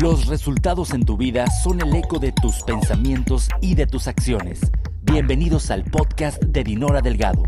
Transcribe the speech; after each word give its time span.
Los 0.00 0.26
resultados 0.26 0.94
en 0.94 1.04
tu 1.04 1.18
vida 1.18 1.44
son 1.48 1.82
el 1.82 1.94
eco 1.94 2.18
de 2.18 2.32
tus 2.32 2.62
pensamientos 2.62 3.50
y 3.60 3.74
de 3.74 3.86
tus 3.86 4.06
acciones. 4.06 4.72
Bienvenidos 5.02 5.70
al 5.70 5.84
podcast 5.84 6.42
de 6.42 6.64
Dinora 6.64 7.02
Delgado. 7.02 7.42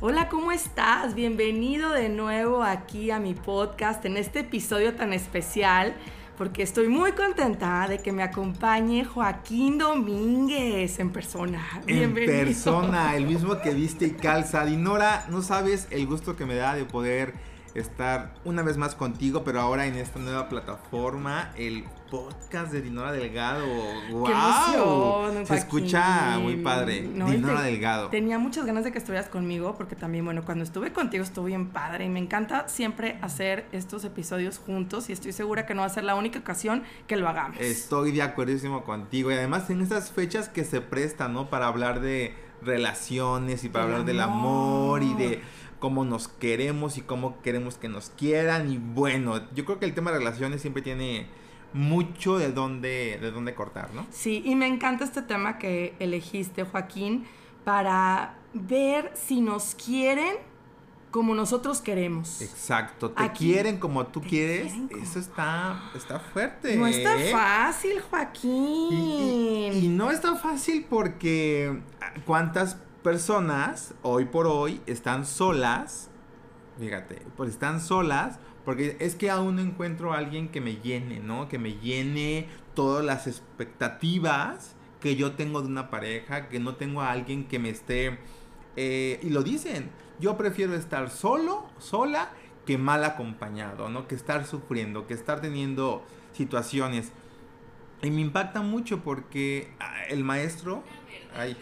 Hola, 0.00 0.28
¿cómo 0.28 0.52
estás? 0.52 1.16
Bienvenido 1.16 1.90
de 1.90 2.08
nuevo 2.10 2.62
aquí 2.62 3.10
a 3.10 3.18
mi 3.18 3.34
podcast 3.34 4.04
en 4.04 4.18
este 4.18 4.40
episodio 4.40 4.94
tan 4.94 5.12
especial 5.12 5.96
porque 6.36 6.62
estoy 6.62 6.86
muy 6.86 7.10
contenta 7.10 7.88
de 7.88 7.98
que 7.98 8.12
me 8.12 8.22
acompañe 8.22 9.04
Joaquín 9.04 9.78
Domínguez 9.78 11.00
en 11.00 11.10
persona. 11.10 11.82
Bienvenido. 11.84 12.34
En 12.34 12.44
persona, 12.46 13.16
el 13.16 13.26
mismo 13.26 13.60
que 13.60 13.70
viste 13.74 14.06
y 14.06 14.10
calza. 14.12 14.64
Dinora, 14.64 15.26
no 15.28 15.42
sabes 15.42 15.88
el 15.90 16.06
gusto 16.06 16.36
que 16.36 16.46
me 16.46 16.54
da 16.54 16.76
de 16.76 16.84
poder 16.84 17.47
estar 17.80 18.34
una 18.44 18.62
vez 18.62 18.76
más 18.76 18.94
contigo, 18.94 19.44
pero 19.44 19.60
ahora 19.60 19.86
en 19.86 19.94
esta 19.94 20.18
nueva 20.18 20.48
plataforma, 20.48 21.52
el 21.56 21.84
podcast 22.10 22.72
de 22.72 22.80
Dinora 22.80 23.12
Delgado. 23.12 23.66
¡Wow! 24.10 25.44
Se 25.44 25.54
escucha 25.56 26.38
muy 26.38 26.56
padre. 26.56 27.02
Dinora 27.02 27.62
Delgado. 27.62 28.08
Tenía 28.08 28.38
muchas 28.38 28.64
ganas 28.64 28.84
de 28.84 28.92
que 28.92 28.98
estuvieras 28.98 29.28
conmigo, 29.28 29.74
porque 29.76 29.96
también, 29.96 30.24
bueno, 30.24 30.44
cuando 30.44 30.64
estuve 30.64 30.92
contigo 30.92 31.22
estuvo 31.22 31.44
bien 31.46 31.68
padre 31.68 32.06
y 32.06 32.08
me 32.08 32.20
encanta 32.20 32.68
siempre 32.68 33.18
hacer 33.22 33.66
estos 33.72 34.04
episodios 34.04 34.58
juntos 34.58 35.10
y 35.10 35.12
estoy 35.12 35.32
segura 35.32 35.66
que 35.66 35.74
no 35.74 35.82
va 35.82 35.86
a 35.86 35.90
ser 35.90 36.04
la 36.04 36.14
única 36.14 36.38
ocasión 36.38 36.82
que 37.06 37.16
lo 37.16 37.28
hagamos. 37.28 37.60
Estoy 37.60 38.12
de 38.12 38.22
acuerdísimo 38.22 38.84
contigo 38.84 39.30
y 39.30 39.34
además 39.34 39.68
en 39.70 39.82
estas 39.82 40.10
fechas 40.10 40.48
que 40.48 40.64
se 40.64 40.80
prestan, 40.80 41.34
¿no? 41.34 41.50
Para 41.50 41.66
hablar 41.66 42.00
de 42.00 42.34
relaciones 42.62 43.64
y 43.64 43.68
para 43.68 43.84
hablar 43.84 44.04
del 44.04 44.20
amor 44.20 45.02
y 45.02 45.14
de 45.14 45.42
cómo 45.78 46.04
nos 46.04 46.28
queremos 46.28 46.98
y 46.98 47.02
cómo 47.02 47.40
queremos 47.42 47.76
que 47.76 47.88
nos 47.88 48.10
quieran. 48.10 48.70
Y 48.70 48.78
bueno, 48.78 49.40
yo 49.54 49.64
creo 49.64 49.78
que 49.78 49.86
el 49.86 49.94
tema 49.94 50.12
de 50.12 50.18
relaciones 50.18 50.60
siempre 50.60 50.82
tiene 50.82 51.26
mucho 51.72 52.38
de 52.38 52.52
dónde, 52.52 53.18
de 53.20 53.30
dónde 53.30 53.54
cortar, 53.54 53.92
¿no? 53.94 54.06
Sí, 54.10 54.42
y 54.44 54.54
me 54.54 54.66
encanta 54.66 55.04
este 55.04 55.22
tema 55.22 55.58
que 55.58 55.94
elegiste, 55.98 56.64
Joaquín, 56.64 57.26
para 57.64 58.34
ver 58.54 59.12
si 59.14 59.40
nos 59.40 59.74
quieren 59.74 60.36
como 61.10 61.34
nosotros 61.34 61.80
queremos. 61.80 62.42
Exacto, 62.42 63.10
te 63.10 63.30
quieren 63.32 63.78
como 63.78 64.06
tú 64.06 64.20
quieres, 64.20 64.74
eso 65.02 65.18
está, 65.18 65.90
está 65.94 66.20
fuerte. 66.20 66.76
No 66.76 66.86
está 66.86 67.18
¿eh? 67.18 67.32
fácil, 67.32 68.00
Joaquín. 68.10 68.92
Y, 68.92 69.70
y, 69.84 69.88
no 69.88 70.10
está 70.10 70.36
fácil 70.36 70.86
porque 70.88 71.80
cuántas 72.26 72.76
personas 73.08 73.94
hoy 74.02 74.26
por 74.26 74.46
hoy 74.46 74.82
están 74.84 75.24
solas, 75.24 76.10
fíjate, 76.78 77.22
pues 77.38 77.48
están 77.48 77.80
solas 77.80 78.38
porque 78.66 78.98
es 79.00 79.14
que 79.14 79.30
aún 79.30 79.56
no 79.56 79.62
encuentro 79.62 80.12
a 80.12 80.18
alguien 80.18 80.50
que 80.50 80.60
me 80.60 80.76
llene, 80.76 81.18
¿no? 81.18 81.48
Que 81.48 81.58
me 81.58 81.78
llene 81.78 82.48
todas 82.74 83.02
las 83.02 83.26
expectativas 83.26 84.76
que 85.00 85.16
yo 85.16 85.32
tengo 85.32 85.62
de 85.62 85.68
una 85.68 85.88
pareja, 85.88 86.50
que 86.50 86.60
no 86.60 86.74
tengo 86.74 87.00
a 87.00 87.10
alguien 87.10 87.48
que 87.48 87.58
me 87.58 87.70
esté... 87.70 88.18
Eh, 88.76 89.18
y 89.22 89.30
lo 89.30 89.42
dicen, 89.42 89.88
yo 90.20 90.36
prefiero 90.36 90.74
estar 90.74 91.08
solo, 91.08 91.66
sola, 91.78 92.28
que 92.66 92.76
mal 92.76 93.04
acompañado, 93.04 93.88
¿no? 93.88 94.06
Que 94.06 94.16
estar 94.16 94.44
sufriendo, 94.44 95.06
que 95.06 95.14
estar 95.14 95.40
teniendo 95.40 96.04
situaciones. 96.34 97.12
Y 98.02 98.10
me 98.10 98.20
impacta 98.20 98.60
mucho 98.60 99.02
porque 99.02 99.72
ah, 99.80 100.04
el 100.10 100.24
maestro... 100.24 100.84
Ay, 101.34 101.56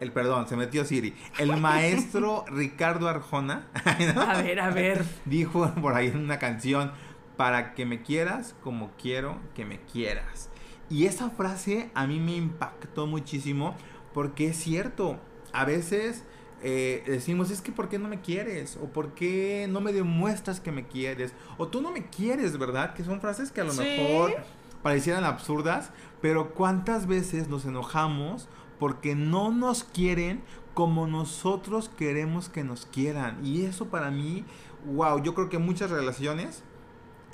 el 0.00 0.12
perdón, 0.12 0.48
se 0.48 0.56
metió 0.56 0.84
Siri. 0.84 1.14
El 1.38 1.56
maestro 1.60 2.44
Ricardo 2.48 3.08
Arjona. 3.08 3.66
A 3.84 4.42
ver, 4.42 4.60
a 4.60 4.70
ver. 4.70 5.04
Dijo 5.24 5.72
por 5.74 5.94
ahí 5.94 6.08
en 6.08 6.18
una 6.18 6.38
canción, 6.38 6.92
para 7.36 7.74
que 7.74 7.86
me 7.86 8.02
quieras 8.02 8.54
como 8.62 8.92
quiero 9.00 9.38
que 9.54 9.64
me 9.64 9.80
quieras. 9.80 10.50
Y 10.90 11.06
esa 11.06 11.30
frase 11.30 11.90
a 11.94 12.06
mí 12.06 12.20
me 12.20 12.36
impactó 12.36 13.06
muchísimo 13.06 13.74
porque 14.12 14.48
es 14.48 14.56
cierto, 14.56 15.18
a 15.52 15.64
veces 15.64 16.24
eh, 16.62 17.02
decimos, 17.06 17.50
es 17.50 17.60
que 17.60 17.72
¿por 17.72 17.88
qué 17.88 17.98
no 17.98 18.08
me 18.08 18.20
quieres? 18.20 18.78
¿O 18.80 18.86
por 18.86 19.14
qué 19.14 19.66
no 19.68 19.80
me 19.80 19.92
demuestras 19.92 20.60
que 20.60 20.72
me 20.72 20.86
quieres? 20.86 21.32
O 21.58 21.68
tú 21.68 21.82
no 21.82 21.90
me 21.90 22.06
quieres, 22.06 22.56
¿verdad? 22.58 22.94
Que 22.94 23.04
son 23.04 23.20
frases 23.20 23.50
que 23.50 23.60
a 23.60 23.64
lo 23.64 23.74
mejor 23.74 24.34
parecieran 24.82 25.24
absurdas, 25.24 25.90
pero 26.20 26.54
¿cuántas 26.54 27.06
veces 27.06 27.48
nos 27.48 27.64
enojamos 27.64 28.48
porque 28.78 29.14
no 29.14 29.50
nos 29.50 29.84
quieren 29.84 30.42
como 30.74 31.06
nosotros 31.06 31.88
queremos 31.88 32.48
que 32.48 32.64
nos 32.64 32.86
quieran. 32.86 33.44
Y 33.44 33.62
eso 33.62 33.86
para 33.86 34.10
mí, 34.10 34.44
wow, 34.86 35.22
yo 35.22 35.34
creo 35.34 35.48
que 35.48 35.58
muchas 35.58 35.90
relaciones 35.90 36.62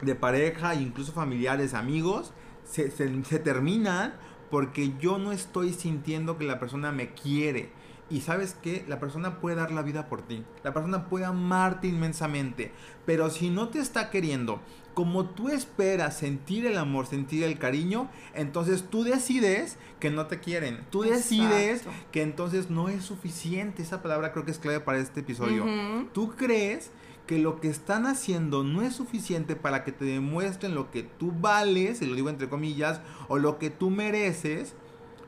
de 0.02 0.14
pareja, 0.14 0.74
incluso 0.74 1.12
familiares, 1.12 1.74
amigos, 1.74 2.32
se, 2.64 2.90
se, 2.90 3.38
terminan 3.38 4.14
porque 4.50 4.94
yo 4.98 5.18
no 5.18 5.32
estoy 5.32 5.72
sintiendo 5.72 6.38
que 6.38 6.44
la 6.44 6.60
persona 6.60 6.92
me 6.92 7.14
quiere. 7.14 7.72
Y 8.10 8.22
sabes 8.22 8.54
que 8.54 8.84
la 8.88 8.98
persona 8.98 9.40
puede 9.40 9.56
dar 9.56 9.70
la 9.70 9.82
vida 9.82 10.08
por 10.08 10.22
ti. 10.22 10.44
La 10.64 10.74
persona 10.74 11.08
puede 11.08 11.24
amarte 11.24 11.86
inmensamente. 11.86 12.72
Pero 13.06 13.30
si 13.30 13.50
no 13.50 13.68
te 13.68 13.78
está 13.78 14.10
queriendo 14.10 14.60
como 15.00 15.24
tú 15.24 15.48
esperas 15.48 16.18
sentir 16.18 16.66
el 16.66 16.76
amor, 16.76 17.06
sentir 17.06 17.42
el 17.44 17.58
cariño, 17.58 18.10
entonces 18.34 18.84
tú 18.90 19.02
decides 19.02 19.78
que 19.98 20.10
no 20.10 20.26
te 20.26 20.40
quieren. 20.40 20.84
Tú 20.90 21.00
decides 21.00 21.84
que 22.12 22.20
entonces 22.20 22.68
no 22.68 22.90
es 22.90 23.02
suficiente. 23.02 23.80
Esa 23.80 24.02
palabra 24.02 24.30
creo 24.30 24.44
que 24.44 24.50
es 24.50 24.58
clave 24.58 24.80
para 24.80 24.98
este 24.98 25.20
episodio. 25.20 25.64
Tú 26.12 26.36
crees 26.36 26.90
que 27.26 27.38
lo 27.38 27.62
que 27.62 27.70
están 27.70 28.04
haciendo 28.04 28.62
no 28.62 28.82
es 28.82 28.94
suficiente 28.94 29.56
para 29.56 29.84
que 29.84 29.92
te 29.92 30.04
demuestren 30.04 30.74
lo 30.74 30.90
que 30.90 31.02
tú 31.02 31.32
vales, 31.32 32.02
y 32.02 32.06
lo 32.06 32.14
digo 32.14 32.28
entre 32.28 32.50
comillas, 32.50 33.00
o 33.28 33.38
lo 33.38 33.58
que 33.58 33.70
tú 33.70 33.88
mereces, 33.88 34.74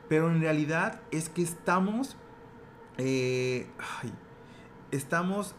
pero 0.07 0.29
en 0.29 0.39
realidad 0.39 1.01
es 1.09 1.29
que 1.29 1.41
estamos, 1.41 2.15
eh, 2.99 3.65
estamos 4.91 5.55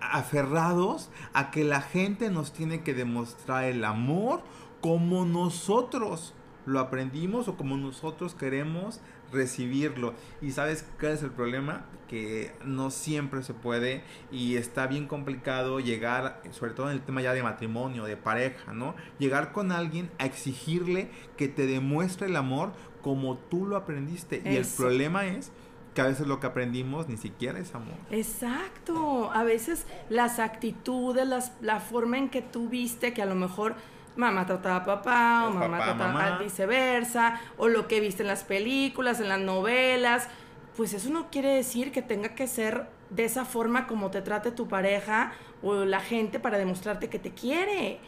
aferrados 0.00 1.10
a 1.32 1.50
que 1.50 1.64
la 1.64 1.80
gente 1.80 2.30
nos 2.30 2.52
tiene 2.52 2.82
que 2.82 2.94
demostrar 2.94 3.64
el 3.64 3.84
amor 3.84 4.42
como 4.80 5.24
nosotros 5.24 6.34
lo 6.66 6.80
aprendimos 6.80 7.48
o 7.48 7.56
como 7.56 7.76
nosotros 7.76 8.34
queremos 8.34 9.00
recibirlo. 9.32 10.14
Y 10.40 10.52
sabes 10.52 10.86
cuál 11.00 11.12
es 11.12 11.22
el 11.22 11.30
problema? 11.30 11.86
Que 12.08 12.52
no 12.64 12.90
siempre 12.90 13.42
se 13.42 13.54
puede 13.54 14.04
y 14.30 14.56
está 14.56 14.86
bien 14.86 15.06
complicado 15.06 15.80
llegar, 15.80 16.42
sobre 16.50 16.72
todo 16.72 16.90
en 16.90 16.96
el 16.96 17.02
tema 17.02 17.22
ya 17.22 17.32
de 17.32 17.42
matrimonio, 17.42 18.04
de 18.04 18.16
pareja, 18.16 18.72
¿no? 18.72 18.94
Llegar 19.18 19.52
con 19.52 19.72
alguien 19.72 20.10
a 20.18 20.26
exigirle 20.26 21.10
que 21.36 21.48
te 21.48 21.66
demuestre 21.66 22.26
el 22.26 22.36
amor 22.36 22.72
como 23.02 23.36
tú 23.36 23.66
lo 23.66 23.76
aprendiste. 23.76 24.42
Y 24.44 24.56
el 24.56 24.66
problema 24.66 25.26
es 25.26 25.50
que 25.94 26.00
a 26.00 26.04
veces 26.04 26.26
lo 26.26 26.40
que 26.40 26.46
aprendimos 26.46 27.08
ni 27.08 27.16
siquiera 27.16 27.58
es 27.58 27.74
amor. 27.74 27.94
Exacto, 28.10 29.30
a 29.32 29.42
veces 29.44 29.86
las 30.08 30.38
actitudes, 30.38 31.26
las, 31.26 31.52
la 31.60 31.80
forma 31.80 32.18
en 32.18 32.30
que 32.30 32.42
tú 32.42 32.68
viste 32.68 33.12
que 33.12 33.22
a 33.22 33.26
lo 33.26 33.34
mejor 33.34 33.74
mamá 34.16 34.46
trataba 34.46 34.76
a 34.76 34.84
papá 34.84 35.48
o, 35.48 35.52
mamá 35.52 35.82
trataba 35.82 36.36
a 36.36 36.38
viceversa, 36.38 37.40
o 37.56 37.68
lo 37.68 37.88
que 37.88 38.00
viste 38.00 38.22
en 38.22 38.28
las 38.28 38.44
películas, 38.44 39.20
en 39.20 39.28
las 39.28 39.40
novelas, 39.40 40.28
pues 40.76 40.94
eso 40.94 41.10
no 41.10 41.30
quiere 41.30 41.54
decir 41.54 41.92
que 41.92 42.02
tenga 42.02 42.34
que 42.34 42.46
ser 42.46 42.88
de 43.10 43.24
esa 43.24 43.44
forma 43.44 43.86
como 43.86 44.10
te 44.10 44.22
trate 44.22 44.50
tu 44.52 44.68
pareja 44.68 45.32
o 45.62 45.84
la 45.84 46.00
gente 46.00 46.40
para 46.40 46.58
demostrarte 46.58 47.08
que 47.08 47.18
te 47.18 47.32
quiere. 47.32 48.00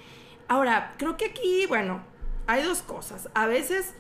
Ahora, 0.48 0.94
creo 0.96 1.16
que 1.16 1.26
aquí, 1.26 1.66
bueno, 1.66 2.02
hay 2.46 2.62
dos 2.62 2.82
cosas. 2.82 3.28
A 3.34 3.46
veces 3.46 3.94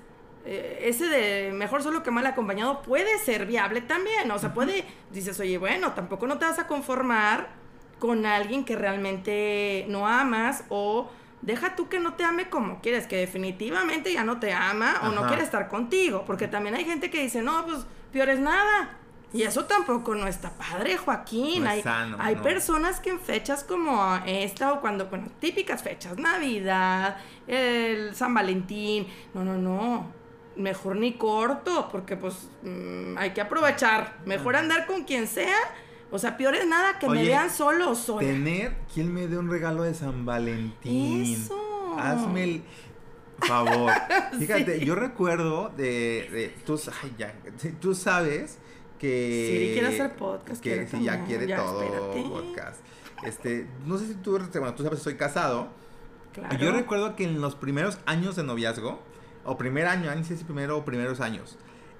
eh, 0.46 0.80
ese 0.82 1.06
de 1.06 1.52
mejor 1.52 1.82
solo 1.82 2.02
que 2.02 2.10
mal 2.10 2.26
acompañado 2.26 2.82
puede 2.82 3.18
ser 3.18 3.46
viable 3.46 3.80
también. 3.80 4.30
O 4.30 4.38
sea, 4.38 4.52
puede, 4.52 4.84
dices, 5.10 5.38
oye, 5.40 5.56
bueno, 5.58 5.92
tampoco 5.92 6.26
no 6.26 6.38
te 6.38 6.44
vas 6.44 6.58
a 6.58 6.66
conformar 6.66 7.48
con 7.98 8.26
alguien 8.26 8.64
que 8.64 8.76
realmente 8.76 9.86
no 9.88 10.06
amas 10.06 10.64
o 10.68 11.08
deja 11.40 11.76
tú 11.76 11.88
que 11.88 11.98
no 11.98 12.14
te 12.14 12.24
ame 12.24 12.50
como 12.50 12.80
quieres, 12.80 13.06
que 13.06 13.16
definitivamente 13.16 14.12
ya 14.12 14.24
no 14.24 14.38
te 14.38 14.52
ama 14.52 15.00
o 15.04 15.08
no 15.12 15.26
quiere 15.26 15.42
estar 15.42 15.68
contigo. 15.68 16.24
Porque 16.26 16.46
también 16.46 16.74
hay 16.74 16.84
gente 16.84 17.10
que 17.10 17.22
dice, 17.22 17.40
no, 17.40 17.64
pues 17.64 17.86
peor 18.12 18.28
es 18.28 18.40
nada. 18.40 18.98
Y 19.32 19.42
eso 19.42 19.64
tampoco 19.64 20.14
no 20.14 20.28
está 20.28 20.50
padre, 20.50 20.96
Joaquín. 20.96 21.66
hay, 21.66 21.82
hay 22.18 22.36
personas 22.36 23.00
que 23.00 23.10
en 23.10 23.18
fechas 23.18 23.64
como 23.64 24.20
esta 24.26 24.74
o 24.74 24.80
cuando, 24.80 25.06
bueno, 25.06 25.26
típicas 25.40 25.82
fechas, 25.82 26.16
Navidad, 26.18 27.16
el 27.48 28.14
San 28.14 28.32
Valentín, 28.32 29.08
no, 29.32 29.42
no, 29.44 29.56
no 29.56 30.23
mejor 30.56 30.96
ni 30.96 31.14
corto, 31.14 31.88
porque 31.90 32.16
pues 32.16 32.48
mm, 32.62 33.16
hay 33.18 33.30
que 33.30 33.40
aprovechar. 33.40 34.18
Mejor 34.24 34.56
andar 34.56 34.86
con 34.86 35.04
quien 35.04 35.26
sea. 35.26 35.56
O 36.10 36.18
sea, 36.18 36.36
peor 36.36 36.54
es 36.54 36.66
nada 36.66 36.98
que 36.98 37.08
me 37.08 37.24
vean 37.24 37.50
solo 37.50 37.90
o 37.90 37.94
sola. 37.94 38.26
Tener 38.26 38.76
quien 38.92 39.12
me 39.12 39.26
dé 39.26 39.36
un 39.36 39.50
regalo 39.50 39.82
de 39.82 39.94
San 39.94 40.24
Valentín. 40.24 41.34
Eso. 41.34 41.96
Hazme 41.98 42.44
el 42.44 42.62
favor. 43.38 43.92
Fíjate, 44.38 44.84
yo 44.84 44.94
recuerdo 44.94 45.70
de, 45.76 46.28
de 46.30 46.54
tú, 46.64 46.80
ay, 47.02 47.14
ya, 47.18 47.34
tú 47.80 47.94
sabes 47.94 48.58
que 48.98 49.48
Sí, 49.50 49.72
quiere 49.72 49.88
hacer 49.88 50.16
podcast. 50.16 50.62
Que 50.62 50.86
sí, 50.86 51.02
ya 51.02 51.24
quiere 51.24 51.52
todo 51.54 52.12
podcast. 52.30 52.80
Este, 53.24 53.66
no 53.86 53.98
sé 53.98 54.06
si 54.06 54.14
tú, 54.14 54.38
bueno, 54.38 54.74
tú 54.74 54.82
sabes, 54.82 55.00
soy 55.00 55.16
casado 55.16 55.68
Yo 56.60 56.72
recuerdo 56.72 57.16
que 57.16 57.24
en 57.24 57.40
los 57.40 57.54
primeros 57.54 57.98
años 58.06 58.36
de 58.36 58.44
noviazgo, 58.44 59.00
o 59.44 59.56
primer 59.58 59.86
año, 59.86 60.14
ni 60.14 60.24
sé 60.24 60.36
si 60.36 60.44
primero 60.44 60.78
o 60.78 60.84
primeros 60.84 61.20
años, 61.20 61.58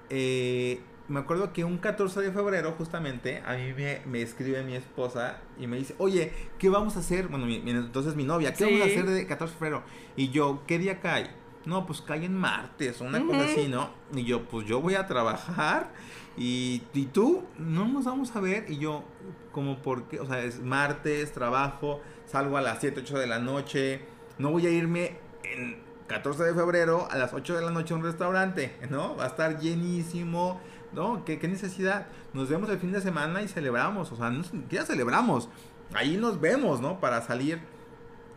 eh, 0.09 0.79
me 1.07 1.19
acuerdo 1.19 1.53
que 1.53 1.63
un 1.63 1.77
14 1.77 2.21
de 2.21 2.31
febrero, 2.31 2.73
justamente, 2.77 3.43
a 3.45 3.53
mí 3.53 3.73
me, 4.05 4.21
escribe 4.21 4.63
mi 4.63 4.75
esposa 4.75 5.41
y 5.59 5.67
me 5.67 5.77
dice, 5.77 5.93
oye, 5.99 6.31
¿qué 6.57 6.69
vamos 6.69 6.95
a 6.95 6.99
hacer? 6.99 7.27
Bueno, 7.27 7.47
entonces 7.47 8.15
mi 8.15 8.23
novia, 8.23 8.53
¿qué 8.53 8.65
vamos 8.65 8.81
a 8.81 8.85
hacer 8.85 9.05
de 9.05 9.27
14 9.27 9.53
de 9.53 9.59
febrero? 9.59 9.83
Y 10.15 10.29
yo, 10.29 10.63
¿qué 10.65 10.79
día 10.79 10.99
cae? 10.99 11.29
No, 11.65 11.85
pues 11.85 12.01
cae 12.01 12.25
en 12.25 12.35
martes, 12.35 13.01
una 13.01 13.23
cosa 13.25 13.45
así, 13.45 13.67
¿no? 13.67 13.89
Y 14.13 14.23
yo, 14.23 14.45
pues 14.45 14.67
yo 14.67 14.81
voy 14.81 14.95
a 14.95 15.07
trabajar 15.07 15.93
y, 16.37 16.83
y 16.93 17.05
tú, 17.05 17.43
no 17.57 17.87
nos 17.87 18.05
vamos 18.05 18.35
a 18.35 18.39
ver. 18.39 18.65
Y 18.69 18.77
yo, 18.77 19.03
como, 19.51 19.81
¿por 19.81 20.07
qué? 20.07 20.19
O 20.19 20.27
sea, 20.27 20.43
es 20.43 20.59
martes, 20.59 21.31
trabajo, 21.33 22.01
salgo 22.25 22.57
a 22.57 22.61
las 22.61 22.81
7, 22.81 23.01
8 23.01 23.19
de 23.19 23.27
la 23.27 23.39
noche, 23.39 24.01
no 24.37 24.51
voy 24.51 24.67
a 24.67 24.69
irme 24.69 25.17
en 25.43 25.84
14 26.07 26.43
de 26.43 26.53
febrero 26.53 27.07
a 27.09 27.17
las 27.17 27.33
8 27.33 27.55
de 27.55 27.61
la 27.63 27.71
noche 27.71 27.93
a 27.93 27.97
un 27.97 28.03
restaurante, 28.03 28.77
¿no? 28.89 29.15
Va 29.15 29.25
a 29.25 29.27
estar 29.27 29.59
llenísimo 29.59 30.59
¿no? 30.95 31.23
¿Qué, 31.25 31.37
necesidad? 31.47 32.07
Nos 32.33 32.49
vemos 32.49 32.69
el 32.69 32.79
fin 32.79 32.91
de 32.91 33.01
semana 33.01 33.41
y 33.41 33.47
celebramos, 33.47 34.11
o 34.11 34.15
sea, 34.15 34.31
no 34.31 34.43
ya 34.69 34.85
celebramos, 34.85 35.49
ahí 35.93 36.17
nos 36.17 36.39
vemos, 36.39 36.81
¿no? 36.81 36.99
Para 36.99 37.21
salir. 37.21 37.59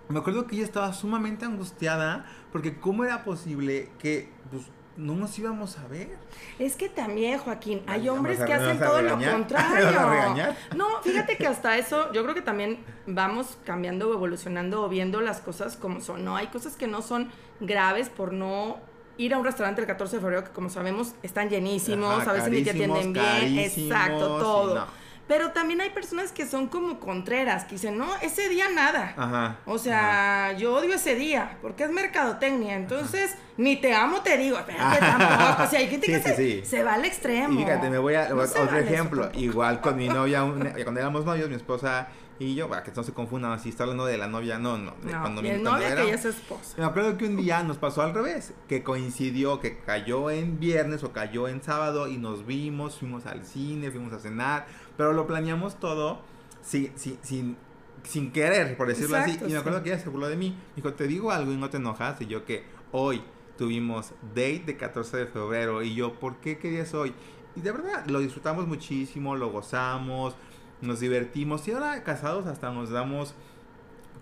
Me 0.09 0.19
acuerdo 0.19 0.47
que 0.47 0.57
ella 0.57 0.65
estaba 0.65 0.93
sumamente 0.93 1.45
angustiada 1.45 2.27
porque 2.51 2.79
cómo 2.79 3.05
era 3.05 3.25
posible 3.25 3.91
que 3.99 4.31
pues, 4.51 4.65
no 4.99 5.15
nos 5.15 5.39
íbamos 5.39 5.79
a 5.79 5.87
ver. 5.87 6.19
Es 6.59 6.75
que 6.75 6.89
también, 6.89 7.39
Joaquín, 7.39 7.83
hay 7.87 8.09
hombres 8.09 8.41
que 8.41 8.53
hacen 8.53 8.79
todo 8.79 9.01
lo 9.01 9.15
contrario. 9.33 10.55
no, 10.77 11.03
fíjate 11.03 11.37
que 11.37 11.47
hasta 11.47 11.79
eso, 11.79 12.13
yo 12.13 12.23
creo 12.25 12.35
que 12.35 12.43
también 12.43 12.85
vamos 13.07 13.57
cambiando 13.65 14.11
o 14.11 14.13
evolucionando 14.13 14.83
o 14.83 14.89
viendo 14.89 15.21
las 15.21 15.41
cosas 15.41 15.77
como 15.77 16.01
son, 16.01 16.25
¿no? 16.25 16.37
Hay 16.37 16.49
cosas 16.49 16.77
que 16.77 16.89
no 16.89 17.01
son 17.01 17.31
graves 17.61 18.09
por 18.09 18.33
no 18.33 18.79
ir 19.19 19.35
a 19.35 19.39
un 19.39 19.45
restaurante 19.45 19.81
el 19.81 19.87
14 19.87 20.17
de 20.17 20.21
febrero 20.21 20.45
que 20.45 20.51
como 20.51 20.69
sabemos 20.69 21.15
están 21.23 21.49
llenísimos, 21.49 22.27
a 22.27 22.33
veces 22.33 22.51
ni 22.51 22.63
te 22.63 22.71
atienden 22.71 23.13
bien, 23.13 23.59
exacto, 23.59 24.39
todo. 24.39 24.87
Pero 25.29 25.53
también 25.53 25.83
hay 25.83 25.91
personas 25.91 26.33
que 26.33 26.47
son 26.47 26.69
como 26.69 26.99
contreras, 26.99 27.65
que 27.65 27.73
dicen, 27.73 27.99
no, 27.99 28.09
ese 28.23 28.49
día 28.49 28.71
nada. 28.71 29.13
Ajá. 29.15 29.59
O 29.67 29.79
sea, 29.79 30.55
yo 30.57 30.75
odio 30.75 30.95
ese 30.95 31.15
día, 31.15 31.59
porque 31.61 31.85
es 31.85 31.91
mercadotecnia. 31.91 32.75
Entonces, 32.77 33.37
ni 33.59 33.77
te 33.77 33.95
amo, 33.95 34.23
te 34.23 34.39
digo. 34.39 34.59
Espérate, 34.59 34.99
tampoco. 35.01 35.63
O 35.65 35.67
sea, 35.67 35.81
hay 35.81 35.89
gente 35.89 36.07
que 36.07 36.21
se, 36.21 36.65
se, 36.65 36.83
va 36.83 36.95
al 36.95 37.05
extremo. 37.05 37.61
fíjate, 37.61 37.91
me 37.91 37.99
voy 37.99 38.15
a. 38.15 38.35
otro 38.35 38.79
ejemplo. 38.79 39.31
Igual 39.35 39.83
con 39.83 39.97
mi 39.97 40.09
novia, 40.09 40.41
cuando 40.83 40.99
éramos 40.99 41.27
novios, 41.27 41.51
mi 41.51 41.57
esposa 41.57 42.09
y 42.41 42.55
yo, 42.55 42.69
para 42.69 42.85
que 42.85 42.93
no 42.95 43.03
se 43.03 43.13
confundan, 43.13 43.59
si 43.59 43.69
está 43.69 43.83
hablando 43.83 44.07
de 44.07 44.17
la 44.17 44.29
novia, 44.29 44.59
no, 44.59 44.79
no. 44.79 44.95
no 45.03 45.21
cuando 45.21 45.43
mi, 45.43 45.51
novia 45.51 45.97
que 45.97 46.03
ella 46.05 46.15
es 46.15 46.25
esposa. 46.25 46.75
Me 46.79 46.85
acuerdo 46.85 47.19
que 47.19 47.25
un 47.25 47.37
día 47.37 47.63
nos 47.65 47.79
pasó 47.79 48.03
al 48.03 48.15
revés, 48.15 48.55
que 48.69 48.85
coincidió, 48.85 49.59
que 49.59 49.79
cayó 49.79 50.31
en 50.31 50.61
viernes 50.61 51.03
o 51.03 51.13
cayó 51.13 51.49
en 51.49 51.63
sábado 51.63 52.07
y 52.07 52.17
nos 52.17 52.47
vimos, 52.47 52.99
fuimos 52.99 53.27
al 53.27 53.45
cine, 53.45 53.91
fuimos 53.91 54.13
a 54.13 54.21
cenar, 54.21 54.67
pero 54.97 55.13
lo 55.13 55.27
planeamos 55.27 55.81
todo 55.81 56.21
sin, 56.63 56.93
sin, 56.97 57.57
sin, 58.05 58.31
querer, 58.31 58.77
por 58.77 58.87
decirlo 58.87 59.17
así. 59.17 59.37
Y 59.45 59.51
me 59.51 59.59
acuerdo 59.59 59.83
que 59.83 59.91
ella 59.91 59.99
se 59.99 60.09
burló 60.09 60.29
de 60.29 60.37
mí. 60.37 60.57
dijo, 60.77 60.95
te 60.95 61.09
digo 61.09 61.33
algo 61.33 61.53
y 61.53 61.57
no 61.57 61.71
te 61.71 61.79
enojas. 61.79 62.21
Y 62.21 62.27
yo 62.27 62.45
que 62.45 62.65
hoy 62.93 63.21
tuvimos 63.57 64.13
date 64.23 64.63
de 64.65 64.77
14 64.77 65.17
de 65.17 65.27
febrero. 65.27 65.83
Y 65.83 65.97
yo, 65.97 66.15
¿por 66.21 66.37
qué 66.37 66.59
querías 66.59 66.95
hoy? 66.95 67.13
Y 67.57 67.63
de 67.63 67.73
verdad, 67.73 68.07
lo 68.07 68.21
disfrutamos 68.21 68.69
muchísimo, 68.69 69.35
lo 69.35 69.51
gozamos 69.51 70.37
nos 70.81 71.01
divertimos. 71.01 71.67
Y 71.69 71.73
ahora 71.73 72.03
casados 72.03 72.47
hasta 72.47 72.71
nos 72.71 72.91
damos 72.91 73.35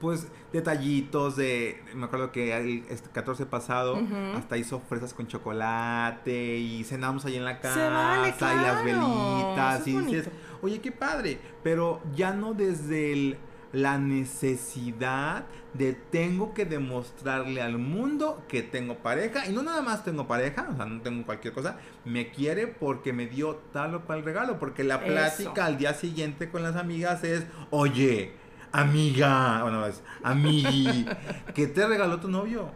pues 0.00 0.28
detallitos 0.52 1.36
de 1.36 1.82
me 1.94 2.04
acuerdo 2.04 2.30
que 2.30 2.54
el 2.54 2.84
14 3.12 3.42
este 3.42 3.46
pasado 3.46 3.98
hasta 4.34 4.58
hizo 4.58 4.80
fresas 4.80 5.14
con 5.14 5.26
chocolate 5.26 6.58
y 6.58 6.84
cenamos 6.84 7.24
ahí 7.24 7.36
en 7.36 7.44
la 7.44 7.60
casa 7.60 8.28
y 8.28 8.62
las 8.62 8.84
velitas 8.84 9.86
y 9.86 9.96
dices 9.96 10.28
oye 10.60 10.82
qué 10.82 10.92
padre 10.92 11.38
pero 11.62 12.02
ya 12.14 12.32
no 12.34 12.52
desde 12.52 13.12
el 13.12 13.38
la 13.72 13.98
necesidad 13.98 15.44
de 15.74 15.92
tengo 15.92 16.54
que 16.54 16.64
demostrarle 16.64 17.60
al 17.60 17.78
mundo 17.78 18.42
que 18.48 18.62
tengo 18.62 18.96
pareja 18.98 19.46
y 19.46 19.52
no 19.52 19.62
nada 19.62 19.82
más 19.82 20.04
tengo 20.04 20.26
pareja, 20.26 20.68
o 20.72 20.76
sea, 20.76 20.86
no 20.86 21.02
tengo 21.02 21.24
cualquier 21.26 21.52
cosa, 21.52 21.78
me 22.04 22.30
quiere 22.30 22.66
porque 22.66 23.12
me 23.12 23.26
dio 23.26 23.56
tal 23.72 23.94
o 23.94 24.04
cual 24.04 24.24
regalo, 24.24 24.58
porque 24.58 24.84
la 24.84 25.00
plática 25.00 25.66
al 25.66 25.78
día 25.78 25.94
siguiente 25.94 26.48
con 26.50 26.62
las 26.62 26.76
amigas 26.76 27.24
es, 27.24 27.46
oye, 27.70 28.32
amiga, 28.72 29.62
bueno, 29.62 29.84
es 29.86 30.02
amigui, 30.22 31.06
¿qué 31.54 31.66
te 31.66 31.86
regaló 31.86 32.20
tu 32.20 32.28
novio? 32.28 32.70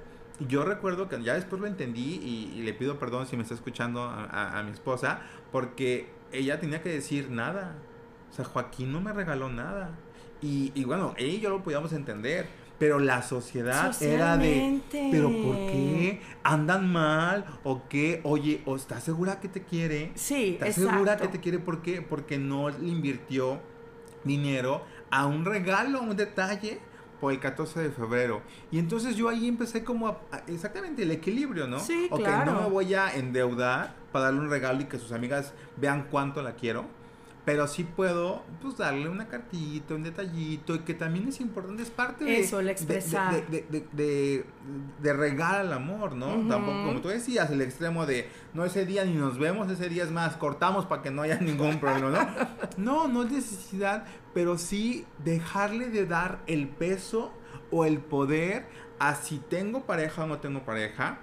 Yo 0.49 0.65
recuerdo 0.65 1.09
que 1.09 1.23
ya 1.23 1.35
después 1.35 1.61
lo 1.61 1.67
entendí 1.67 2.15
y, 2.15 2.63
le 2.63 2.73
pido 2.73 2.99
perdón 2.99 3.27
si 3.27 3.37
me 3.37 3.43
está 3.43 3.55
escuchando 3.55 4.05
a 4.05 4.63
mi 4.65 4.71
esposa, 4.71 5.21
porque 5.53 6.09
ella 6.33 6.61
tenía 6.61 6.83
que 6.83 6.89
decir 6.89 7.31
nada. 7.31 7.75
O 8.31 8.33
sea, 8.33 8.45
Joaquín 8.45 8.93
no 8.93 9.01
me 9.01 9.13
regaló 9.13 9.49
nada. 9.49 9.91
Y, 10.43 10.85
bueno, 10.85 11.15
ella 11.17 11.33
y 11.35 11.41
yo 11.41 11.51
lo 11.51 11.63
podíamos 11.63 11.93
entender. 11.93 12.61
Pero 12.79 12.99
la 12.99 13.21
sociedad 13.21 13.95
era 14.03 14.39
de, 14.39 14.81
pero 14.91 15.29
¿por 15.29 15.55
qué? 15.55 16.23
¿Andan 16.43 16.91
mal? 16.91 17.45
¿O 17.63 17.87
qué? 17.91 18.23
Oye, 18.25 18.63
¿o 18.65 18.75
estás 18.75 19.05
segura 19.05 19.39
que 19.39 19.49
te 19.49 19.63
quiere? 19.65 20.13
Sí, 20.15 20.53
¿Estás 20.59 20.77
segura 20.77 21.19
que 21.19 21.29
te 21.29 21.41
quiere? 21.41 21.59
¿Por 21.59 21.83
qué? 21.83 22.01
Porque 22.01 22.39
no 22.39 22.71
le 22.71 22.89
invirtió 22.89 23.61
dinero 24.25 24.83
a 25.11 25.27
un 25.27 25.45
regalo, 25.45 25.99
a 25.99 26.01
un 26.01 26.17
detalle 26.17 26.81
por 27.21 27.35
el 27.35 27.39
14 27.39 27.81
de 27.81 27.91
febrero. 27.91 28.41
Y 28.71 28.79
entonces 28.79 29.15
yo 29.15 29.29
ahí 29.29 29.47
empecé 29.47 29.85
como 29.85 30.19
exactamente 30.47 31.03
el 31.03 31.11
equilibrio, 31.11 31.67
¿no? 31.67 31.81
Sí, 31.81 32.09
okay, 32.11 32.25
claro. 32.25 32.53
no 32.53 32.63
me 32.63 32.69
voy 32.71 32.95
a 32.95 33.15
endeudar 33.15 33.95
para 34.11 34.27
darle 34.27 34.41
un 34.41 34.49
regalo 34.49 34.81
y 34.81 34.85
que 34.85 34.99
sus 34.99 35.13
amigas 35.13 35.53
vean 35.77 36.07
cuánto 36.11 36.41
la 36.41 36.55
quiero 36.55 36.87
pero 37.45 37.67
sí 37.67 37.85
puedo 37.85 38.45
pues 38.61 38.77
darle 38.77 39.09
una 39.09 39.29
cartita, 39.29 39.95
un 39.95 40.03
detallito 40.03 40.75
y 40.75 40.81
que 40.81 40.95
también 40.95 41.29
es 41.29 41.41
importante, 41.41 41.83
es 41.83 41.91
parte 41.91 42.25
de 42.25 42.41
eso, 42.41 42.61
el 42.61 42.69
expresar 42.69 43.47
de, 43.49 43.63
de, 43.63 43.87
de, 43.93 44.45
de, 45.01 45.13
regar 45.13 45.57
al 45.57 45.73
amor, 45.73 46.15
¿no? 46.15 46.47
Tampoco 46.49 46.85
como 46.85 47.01
tú 47.01 47.09
decías, 47.09 47.51
el 47.51 47.63
extremo 47.63 48.05
de 48.05 48.29
no 48.53 48.65
ese 48.65 48.85
día 48.85 49.05
ni 49.05 49.15
nos 49.15 49.39
vemos, 49.39 49.71
ese 49.71 49.89
día 49.89 50.05
es 50.05 50.11
más, 50.11 50.37
cortamos 50.37 50.87
para 50.87 51.03
que 51.03 51.11
no 51.11 51.23
haya 51.23 51.41
ningún 51.41 51.81
problema, 51.81 52.11
¿no? 52.11 52.49
No, 52.77 53.09
no 53.09 53.23
es 53.23 53.33
necesidad, 53.33 54.05
pero 54.35 54.59
sí 54.59 55.07
dejarle 55.25 55.89
de 55.89 56.07
dar 56.07 56.41
el 56.47 56.69
peso 56.69 57.33
o 57.71 57.85
el 57.85 57.99
poder 57.99 58.67
a 58.99 59.15
si 59.15 59.39
tengo 59.39 59.87
pareja 59.87 60.25
o 60.25 60.27
no 60.27 60.39
tengo 60.39 60.65
pareja 60.65 61.19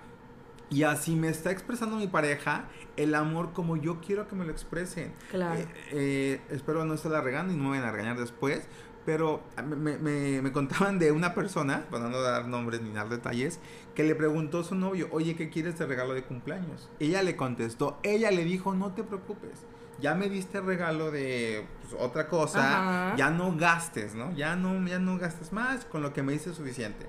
y 0.69 0.83
así 0.83 1.15
me 1.15 1.29
está 1.29 1.51
expresando 1.51 1.95
mi 1.95 2.07
pareja 2.07 2.65
el 2.97 3.15
amor 3.15 3.53
como 3.53 3.77
yo 3.77 4.01
quiero 4.01 4.27
que 4.27 4.35
me 4.35 4.45
lo 4.45 4.51
expresen. 4.51 5.13
Claro. 5.31 5.59
Eh, 5.59 5.67
eh, 5.91 6.41
espero 6.49 6.83
no 6.83 6.93
estarla 6.93 7.21
regando 7.21 7.53
y 7.53 7.55
no 7.55 7.63
me 7.63 7.69
vayan 7.71 7.85
a 7.85 7.91
regañar 7.91 8.19
después. 8.19 8.67
Pero 9.05 9.41
me, 9.65 9.97
me, 9.97 10.41
me, 10.41 10.51
contaban 10.51 10.99
de 10.99 11.13
una 11.13 11.33
persona, 11.33 11.85
para 11.89 12.09
no 12.09 12.19
dar 12.19 12.45
nombres 12.49 12.81
ni 12.81 12.91
dar 12.91 13.07
detalles, 13.07 13.61
que 13.95 14.03
le 14.03 14.15
preguntó 14.15 14.59
a 14.59 14.63
su 14.65 14.75
novio, 14.75 15.07
oye, 15.11 15.37
¿qué 15.37 15.49
quieres 15.49 15.79
de 15.79 15.85
regalo 15.85 16.13
de 16.13 16.23
cumpleaños? 16.23 16.89
Ella 16.99 17.23
le 17.23 17.37
contestó, 17.37 17.99
ella 18.03 18.31
le 18.31 18.43
dijo, 18.43 18.73
no 18.73 18.91
te 18.91 19.03
preocupes, 19.03 19.65
ya 20.01 20.13
me 20.13 20.29
diste 20.29 20.59
regalo 20.59 21.09
de 21.09 21.65
pues, 21.81 22.01
otra 22.01 22.27
cosa, 22.27 23.15
ya 23.15 23.29
no 23.29 23.55
gastes, 23.55 24.13
¿no? 24.13 24.33
Ya 24.33 24.57
no, 24.57 24.85
ya 24.85 24.99
no 24.99 25.17
gastes 25.17 25.53
más, 25.53 25.85
con 25.85 26.01
lo 26.01 26.11
que 26.11 26.21
me 26.21 26.33
dice 26.33 26.53
suficiente. 26.53 27.07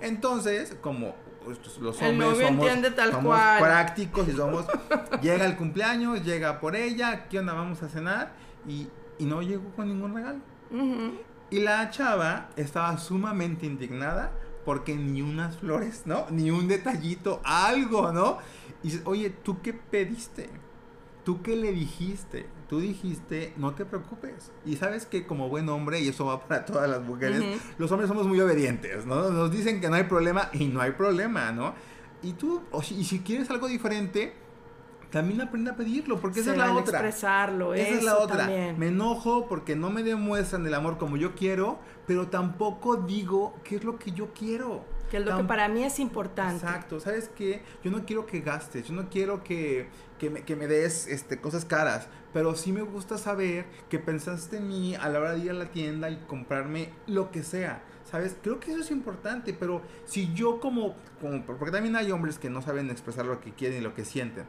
Entonces, 0.00 0.76
como 0.82 1.14
pues, 1.56 1.78
los 1.78 2.02
hombres 2.02 2.38
somos, 3.10 3.40
prácticos 3.58 4.28
y 4.28 4.32
somos, 4.32 4.66
llega 5.22 5.46
el 5.46 5.56
cumpleaños, 5.56 6.24
llega 6.24 6.60
por 6.60 6.76
ella, 6.76 7.28
¿qué 7.28 7.38
onda? 7.38 7.54
Vamos 7.54 7.82
a 7.82 7.88
cenar 7.88 8.32
y, 8.66 8.88
no 9.20 9.42
llegó 9.42 9.70
con 9.74 9.88
ningún 9.88 10.14
regalo. 10.14 10.38
Y 11.50 11.60
la 11.60 11.90
chava 11.90 12.50
estaba 12.56 12.96
sumamente 12.98 13.66
indignada 13.66 14.32
porque 14.64 14.94
ni 14.94 15.22
unas 15.22 15.56
flores, 15.56 16.02
¿no? 16.04 16.26
Ni 16.30 16.50
un 16.50 16.68
detallito, 16.68 17.40
algo, 17.42 18.12
¿no? 18.12 18.38
Y 18.82 18.90
dice, 18.90 19.02
oye, 19.06 19.30
¿tú 19.30 19.62
qué 19.62 19.72
pediste? 19.72 20.50
¿Tú 21.24 21.42
qué 21.42 21.56
le 21.56 21.72
dijiste? 21.72 22.46
Tú 22.68 22.80
dijiste, 22.80 23.54
no 23.56 23.74
te 23.74 23.86
preocupes. 23.86 24.52
Y 24.66 24.76
sabes 24.76 25.06
que 25.06 25.26
como 25.26 25.48
buen 25.48 25.68
hombre, 25.68 26.00
y 26.00 26.08
eso 26.08 26.26
va 26.26 26.40
para 26.48 26.64
todas 26.64 26.88
las 26.88 27.02
mujeres, 27.02 27.42
los 27.78 27.90
hombres 27.90 28.08
somos 28.08 28.26
muy 28.26 28.40
obedientes, 28.40 29.06
¿no? 29.06 29.30
Nos 29.30 29.50
dicen 29.50 29.80
que 29.80 29.88
no 29.88 29.96
hay 29.96 30.04
problema 30.04 30.50
y 30.52 30.66
no 30.66 30.80
hay 30.80 30.92
problema, 30.92 31.50
¿no? 31.52 31.74
Y 32.22 32.32
tú, 32.32 32.62
y 32.90 33.04
si 33.04 33.20
quieres 33.20 33.48
algo 33.50 33.68
diferente, 33.68 34.34
también 35.10 35.40
aprende 35.40 35.70
a 35.70 35.76
pedirlo, 35.76 36.20
porque 36.20 36.40
esa 36.40 36.52
es 36.52 36.58
la 36.58 36.72
otra. 36.72 36.98
expresarlo, 36.98 37.74
esa 37.74 37.94
es 37.94 38.04
la 38.04 38.18
otra. 38.18 38.46
Me 38.46 38.88
enojo 38.88 39.46
porque 39.48 39.74
no 39.74 39.90
me 39.90 40.02
demuestran 40.02 40.66
el 40.66 40.74
amor 40.74 40.98
como 40.98 41.16
yo 41.16 41.34
quiero, 41.34 41.78
pero 42.06 42.28
tampoco 42.28 42.96
digo 42.96 43.54
qué 43.64 43.76
es 43.76 43.84
lo 43.84 43.98
que 43.98 44.12
yo 44.12 44.32
quiero. 44.34 44.84
Que 45.10 45.16
es 45.16 45.24
lo 45.24 45.38
que 45.38 45.44
para 45.44 45.68
mí 45.68 45.84
es 45.84 45.98
importante. 46.00 46.56
Exacto, 46.56 47.00
¿sabes 47.00 47.30
qué? 47.34 47.62
Yo 47.82 47.90
no 47.90 48.04
quiero 48.04 48.26
que 48.26 48.40
gastes, 48.40 48.88
yo 48.88 48.94
no 48.94 49.08
quiero 49.08 49.42
que, 49.42 49.88
me, 50.30 50.42
que 50.42 50.56
me 50.56 50.66
des 50.66 51.06
este, 51.06 51.40
cosas 51.40 51.64
caras, 51.64 52.08
pero 52.32 52.54
sí 52.54 52.72
me 52.72 52.82
gusta 52.82 53.18
saber 53.18 53.66
que 53.88 53.98
pensaste 53.98 54.58
en 54.58 54.68
mí 54.68 54.94
a 54.94 55.08
la 55.08 55.20
hora 55.20 55.32
de 55.32 55.40
ir 55.40 55.50
a 55.50 55.54
la 55.54 55.66
tienda 55.66 56.10
y 56.10 56.16
comprarme 56.26 56.90
lo 57.06 57.30
que 57.30 57.42
sea. 57.42 57.82
¿Sabes? 58.10 58.36
Creo 58.42 58.58
que 58.58 58.70
eso 58.70 58.80
es 58.80 58.90
importante, 58.90 59.52
pero 59.52 59.82
si 60.06 60.32
yo 60.32 60.60
como, 60.60 60.96
como, 61.20 61.44
porque 61.44 61.70
también 61.70 61.94
hay 61.94 62.10
hombres 62.10 62.38
que 62.38 62.48
no 62.48 62.62
saben 62.62 62.90
expresar 62.90 63.26
lo 63.26 63.40
que 63.40 63.52
quieren 63.52 63.78
y 63.78 63.82
lo 63.82 63.94
que 63.94 64.04
sienten, 64.04 64.44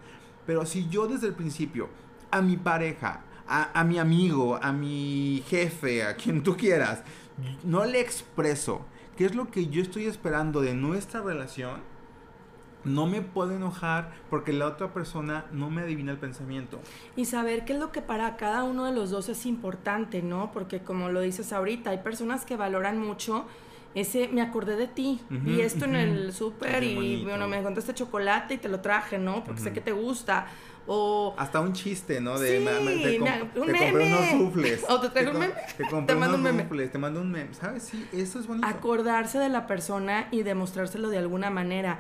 pero 0.45 0.65
si 0.65 0.87
yo 0.87 1.07
desde 1.07 1.27
el 1.27 1.33
principio 1.33 1.89
a 2.31 2.41
mi 2.41 2.55
pareja, 2.55 3.25
a, 3.47 3.77
a 3.77 3.83
mi 3.83 3.99
amigo, 3.99 4.57
a 4.61 4.71
mi 4.71 5.43
jefe, 5.47 6.03
a 6.03 6.15
quien 6.15 6.41
tú 6.41 6.55
quieras, 6.55 7.03
no 7.63 7.83
le 7.83 7.99
expreso 7.99 8.85
qué 9.17 9.25
es 9.25 9.35
lo 9.35 9.51
que 9.51 9.67
yo 9.67 9.81
estoy 9.81 10.05
esperando 10.05 10.61
de 10.61 10.73
nuestra 10.73 11.21
relación, 11.21 11.81
no 12.89 13.05
me 13.05 13.21
puedo 13.21 13.55
enojar 13.55 14.11
porque 14.29 14.53
la 14.53 14.67
otra 14.67 14.93
persona 14.93 15.45
no 15.51 15.69
me 15.69 15.81
adivina 15.81 16.11
el 16.11 16.17
pensamiento. 16.17 16.79
Y 17.15 17.25
saber 17.25 17.65
qué 17.65 17.73
es 17.73 17.79
lo 17.79 17.91
que 17.91 18.01
para 18.01 18.35
cada 18.37 18.63
uno 18.63 18.85
de 18.85 18.93
los 18.93 19.09
dos 19.09 19.29
es 19.29 19.45
importante, 19.45 20.21
¿no? 20.21 20.51
Porque 20.51 20.79
como 20.81 21.09
lo 21.09 21.21
dices 21.21 21.53
ahorita, 21.53 21.91
hay 21.91 21.99
personas 21.99 22.45
que 22.45 22.57
valoran 22.57 22.97
mucho 22.97 23.45
ese, 23.95 24.27
me 24.27 24.41
acordé 24.41 24.75
de 24.75 24.87
ti, 24.87 25.19
y 25.45 25.61
esto 25.61 25.85
en 25.85 25.95
el 25.95 26.31
súper 26.31 26.83
y 26.83 27.23
bueno, 27.23 27.47
me 27.47 27.57
encontraste 27.57 27.93
chocolate 27.93 28.55
y 28.55 28.57
te 28.57 28.69
lo 28.69 28.81
traje, 28.81 29.17
¿no? 29.17 29.43
Porque 29.43 29.61
sé 29.61 29.73
que 29.73 29.81
te 29.81 29.91
gusta. 29.91 30.47
O... 30.91 31.35
Hasta 31.37 31.59
un 31.59 31.73
chiste, 31.73 32.19
¿no? 32.19 32.39
De, 32.39 32.59
te, 32.59 33.19
compré 33.59 34.07
unos 34.07 34.31
rufles. 34.33 34.85
O 34.89 34.99
te 34.99 35.09
traigo 35.09 35.31
un 35.33 35.39
meme. 35.39 35.53
Te, 35.77 35.87
compré 35.87 36.15
mando 36.15 36.37
un 36.37 36.43
meme. 36.43 36.87
te 36.87 36.97
mando 36.97 37.21
un 37.21 37.31
meme. 37.31 37.53
¿Sabes? 37.53 37.83
Sí, 37.83 38.07
eso 38.11 38.39
es 38.39 38.47
bonito. 38.47 38.67
Acordarse 38.67 39.37
de 39.37 39.49
la 39.49 39.67
persona 39.67 40.27
y 40.31 40.43
demostrárselo 40.43 41.09
de 41.09 41.17
alguna 41.17 41.49
manera. 41.49 41.99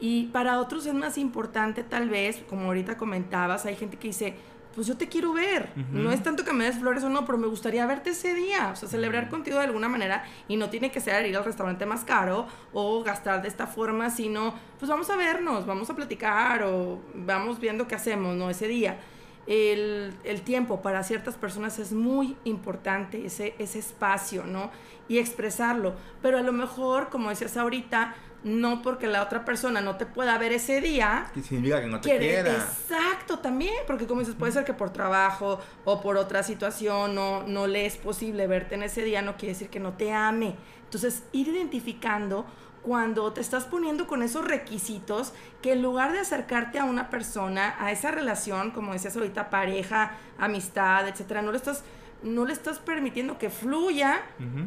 Y 0.00 0.26
para 0.26 0.58
otros 0.58 0.86
es 0.86 0.94
más 0.94 1.18
importante 1.18 1.82
tal 1.84 2.08
vez, 2.08 2.42
como 2.48 2.66
ahorita 2.66 2.96
comentabas, 2.96 3.66
hay 3.66 3.76
gente 3.76 3.98
que 3.98 4.08
dice, 4.08 4.34
pues 4.74 4.86
yo 4.86 4.96
te 4.96 5.08
quiero 5.08 5.32
ver. 5.32 5.68
No 5.92 6.10
es 6.10 6.22
tanto 6.22 6.44
que 6.44 6.52
me 6.52 6.64
des 6.64 6.78
flores 6.78 7.02
o 7.02 7.08
no, 7.08 7.26
pero 7.26 7.36
me 7.38 7.46
gustaría 7.46 7.84
verte 7.86 8.10
ese 8.10 8.34
día. 8.34 8.70
O 8.72 8.76
sea, 8.76 8.88
celebrar 8.88 9.28
contigo 9.28 9.58
de 9.58 9.64
alguna 9.64 9.88
manera. 9.88 10.24
Y 10.48 10.56
no 10.56 10.70
tiene 10.70 10.90
que 10.90 11.00
ser 11.00 11.26
ir 11.26 11.36
al 11.36 11.44
restaurante 11.44 11.86
más 11.86 12.04
caro 12.04 12.46
o 12.72 13.02
gastar 13.02 13.42
de 13.42 13.48
esta 13.48 13.66
forma, 13.66 14.10
sino, 14.10 14.54
pues 14.78 14.88
vamos 14.88 15.10
a 15.10 15.16
vernos, 15.16 15.66
vamos 15.66 15.90
a 15.90 15.96
platicar 15.96 16.62
o 16.62 17.00
vamos 17.14 17.58
viendo 17.58 17.88
qué 17.88 17.96
hacemos, 17.96 18.36
¿no? 18.36 18.48
Ese 18.48 18.68
día. 18.68 18.98
El, 19.46 20.14
el 20.22 20.42
tiempo 20.42 20.80
para 20.80 21.02
ciertas 21.02 21.34
personas 21.34 21.78
es 21.80 21.92
muy 21.92 22.36
importante, 22.44 23.26
ese, 23.26 23.54
ese 23.58 23.80
espacio, 23.80 24.44
¿no? 24.44 24.70
Y 25.08 25.18
expresarlo. 25.18 25.94
Pero 26.22 26.38
a 26.38 26.42
lo 26.42 26.52
mejor, 26.52 27.08
como 27.08 27.30
decías 27.30 27.56
ahorita, 27.56 28.14
no 28.42 28.82
porque 28.82 29.06
la 29.06 29.22
otra 29.22 29.44
persona 29.44 29.80
no 29.80 29.96
te 29.96 30.06
pueda 30.06 30.38
ver 30.38 30.52
ese 30.52 30.80
día. 30.80 31.30
Que 31.34 31.42
significa 31.42 31.80
que 31.80 31.86
no 31.86 32.00
te 32.00 32.16
quiera. 32.16 32.52
Exacto, 32.52 33.38
también, 33.38 33.74
porque 33.86 34.06
como 34.06 34.20
dices, 34.20 34.34
puede 34.34 34.52
ser 34.52 34.64
que 34.64 34.74
por 34.74 34.90
trabajo 34.90 35.60
o 35.84 36.00
por 36.00 36.16
otra 36.16 36.42
situación 36.42 37.14
no, 37.14 37.42
no 37.46 37.66
le 37.66 37.86
es 37.86 37.96
posible 37.96 38.46
verte 38.46 38.74
en 38.74 38.82
ese 38.82 39.02
día, 39.04 39.22
no 39.22 39.36
quiere 39.36 39.52
decir 39.54 39.68
que 39.68 39.80
no 39.80 39.92
te 39.94 40.12
ame. 40.12 40.56
Entonces, 40.84 41.22
ir 41.32 41.48
identificando 41.48 42.46
cuando 42.82 43.32
te 43.32 43.40
estás 43.40 43.64
poniendo 43.64 44.06
con 44.06 44.22
esos 44.22 44.44
requisitos 44.44 45.34
que 45.60 45.72
en 45.72 45.82
lugar 45.82 46.12
de 46.12 46.20
acercarte 46.20 46.78
a 46.78 46.84
una 46.84 47.10
persona, 47.10 47.74
a 47.78 47.92
esa 47.92 48.10
relación, 48.10 48.70
como 48.70 48.92
decías 48.92 49.16
ahorita, 49.16 49.50
pareja, 49.50 50.12
amistad, 50.38 51.06
etcétera, 51.06 51.42
no 51.42 51.50
le 51.50 51.58
estás 51.58 51.84
no 52.22 52.44
le 52.44 52.52
estás 52.52 52.78
permitiendo 52.78 53.38
que 53.38 53.50
fluya 53.50 54.22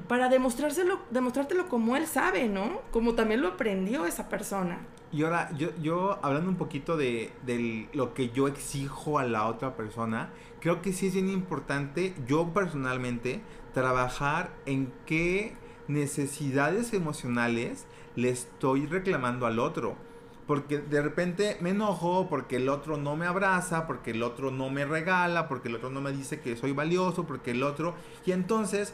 para 0.08 0.30
demostrárselo, 0.30 1.00
demostrártelo 1.12 1.70
como 1.70 1.96
él 1.96 2.08
sabe, 2.08 2.48
¿no? 2.48 2.82
Como 2.92 3.14
también 3.14 3.42
lo 3.42 3.50
aprendió 3.50 4.06
esa 4.06 4.30
persona. 4.30 4.80
Y 5.12 5.24
ahora, 5.24 5.52
yo, 5.56 5.70
yo 5.82 6.20
hablando 6.24 6.50
un 6.50 6.58
poquito 6.58 6.98
de, 6.98 7.32
de, 7.46 7.88
lo 7.94 8.16
que 8.16 8.30
yo 8.30 8.48
exijo 8.48 9.20
a 9.20 9.24
la 9.24 9.46
otra 9.46 9.76
persona, 9.76 10.30
creo 10.60 10.82
que 10.82 10.92
sí 10.92 11.08
es 11.08 11.14
bien 11.14 11.30
importante, 11.30 12.16
yo 12.26 12.52
personalmente, 12.52 13.42
trabajar 13.74 14.52
en 14.66 14.92
qué 15.06 15.56
necesidades 15.88 16.94
emocionales 16.94 17.86
le 18.16 18.30
estoy 18.30 18.88
reclamando 18.88 19.46
al 19.46 19.60
otro 19.60 19.96
porque 20.48 20.80
de 20.80 21.02
repente 21.02 21.58
me 21.62 21.70
enojo 21.70 22.28
porque 22.30 22.58
el 22.58 22.70
otro 22.70 22.98
no 22.98 23.16
me 23.16 23.26
abraza, 23.26 23.88
porque 23.88 24.12
el 24.12 24.24
otro 24.24 24.52
no 24.52 24.70
me 24.70 24.86
regala, 24.86 25.48
porque 25.48 25.70
el 25.70 25.76
otro 25.76 25.90
no 25.90 26.02
me 26.02 26.12
dice 26.12 26.42
que 26.42 26.58
soy 26.58 26.72
valioso, 26.74 27.26
porque 27.26 27.52
el 27.52 27.64
otro... 27.64 27.96
Y 28.26 28.32
entonces 28.32 28.94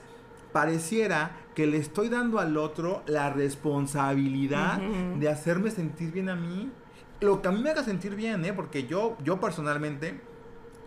pareciera 0.51 1.38
que 1.56 1.68
le 1.68 1.77
estoy 1.77 2.10
dando 2.10 2.39
al 2.39 2.58
otro 2.58 3.03
la 3.08 3.29
responsabilidad 3.32 4.79
de 4.79 5.29
hacerme 5.29 5.72
sentir 5.72 6.12
bien 6.12 6.29
a 6.29 6.36
mí. 6.36 6.72
Lo 7.20 7.41
que 7.41 7.48
a 7.48 7.51
mí 7.51 7.62
me 7.62 7.72
haga 7.72 7.84
sentir 7.84 8.15
bien, 8.15 8.46
¿eh? 8.46 8.53
Porque 8.53 8.88
yo, 8.88 9.18
yo 9.24 9.39
personalmente 9.39 10.22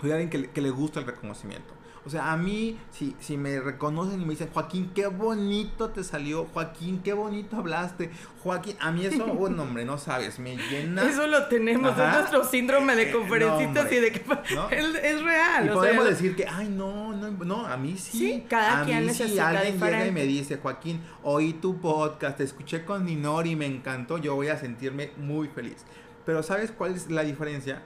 soy 0.01 0.13
alguien 0.13 0.31
que, 0.31 0.51
que 0.51 0.61
le 0.61 0.71
gusta 0.71 1.01
el 1.01 1.07
reconocimiento. 1.07 1.75
O 2.05 2.11
sea, 2.11 2.33
a 2.33 2.37
mí, 2.37 2.77
si, 2.91 3.15
si 3.21 3.37
me 3.37 3.61
reconocen 3.61 4.21
y 4.21 4.25
me 4.25 4.33
dicen, 4.33 4.49
Joaquín, 4.53 4.91
qué 4.93 5.07
bonito 5.07 5.91
te 5.91 6.03
salió, 6.03 6.47
Joaquín, 6.53 7.01
qué 7.03 7.13
bonito 7.13 7.57
hablaste, 7.57 8.11
Joaquín, 8.43 8.77
a 8.81 8.91
mí 8.91 9.07
eso, 9.07 9.25
bueno, 9.35 9.63
hombre, 9.63 9.85
no 9.85 9.99
sabes, 9.99 10.41
me 10.41 10.57
llena. 10.57 11.05
Eso 11.05 11.29
lo 11.29 11.47
tenemos, 11.47 11.93
es 11.93 12.13
nuestro 12.13 12.45
síndrome 12.45 12.97
de 12.97 13.13
conferencistas 13.13 13.93
y 13.93 13.97
de 13.97 14.11
que 14.11 14.19
es, 14.73 15.23
real. 15.23 15.67
Y 15.67 15.69
podemos 15.69 16.05
decir 16.05 16.35
que, 16.35 16.45
ay, 16.45 16.69
no, 16.69 17.13
no, 17.13 17.31
no, 17.31 17.67
a 17.67 17.77
mí 17.77 17.97
sí. 17.97 18.19
Sí, 18.19 18.45
cada 18.49 18.85
quien 18.85 19.07
mí 19.07 19.15
sí, 19.15 19.39
alguien 19.39 19.79
llega 19.79 20.07
y 20.07 20.11
me 20.11 20.25
dice, 20.25 20.57
Joaquín, 20.57 21.01
oí 21.23 21.53
tu 21.53 21.81
podcast, 21.81 22.39
te 22.39 22.45
escuché 22.45 22.85
con 22.85 23.07
Dinor 23.07 23.47
y 23.47 23.55
me 23.55 23.67
encantó, 23.67 24.19
yo 24.19 24.35
voy 24.35 24.49
a 24.49 24.59
sentirme 24.59 25.13
muy 25.19 25.47
feliz. 25.47 25.85
Pero 26.27 26.43
¿sabes 26.43 26.73
cuál 26.73 26.97
es 26.97 27.11
la 27.11 27.23
diferencia? 27.23 27.83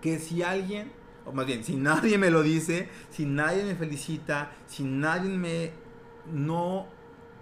Que 0.00 0.20
si 0.20 0.44
alguien 0.44 0.92
o 1.26 1.32
más 1.32 1.46
bien, 1.46 1.64
si 1.64 1.76
nadie 1.76 2.18
me 2.18 2.30
lo 2.30 2.42
dice, 2.42 2.88
si 3.10 3.24
nadie 3.24 3.64
me 3.64 3.74
felicita, 3.74 4.52
si 4.66 4.84
nadie 4.84 5.36
me... 5.36 5.72
no, 6.32 6.86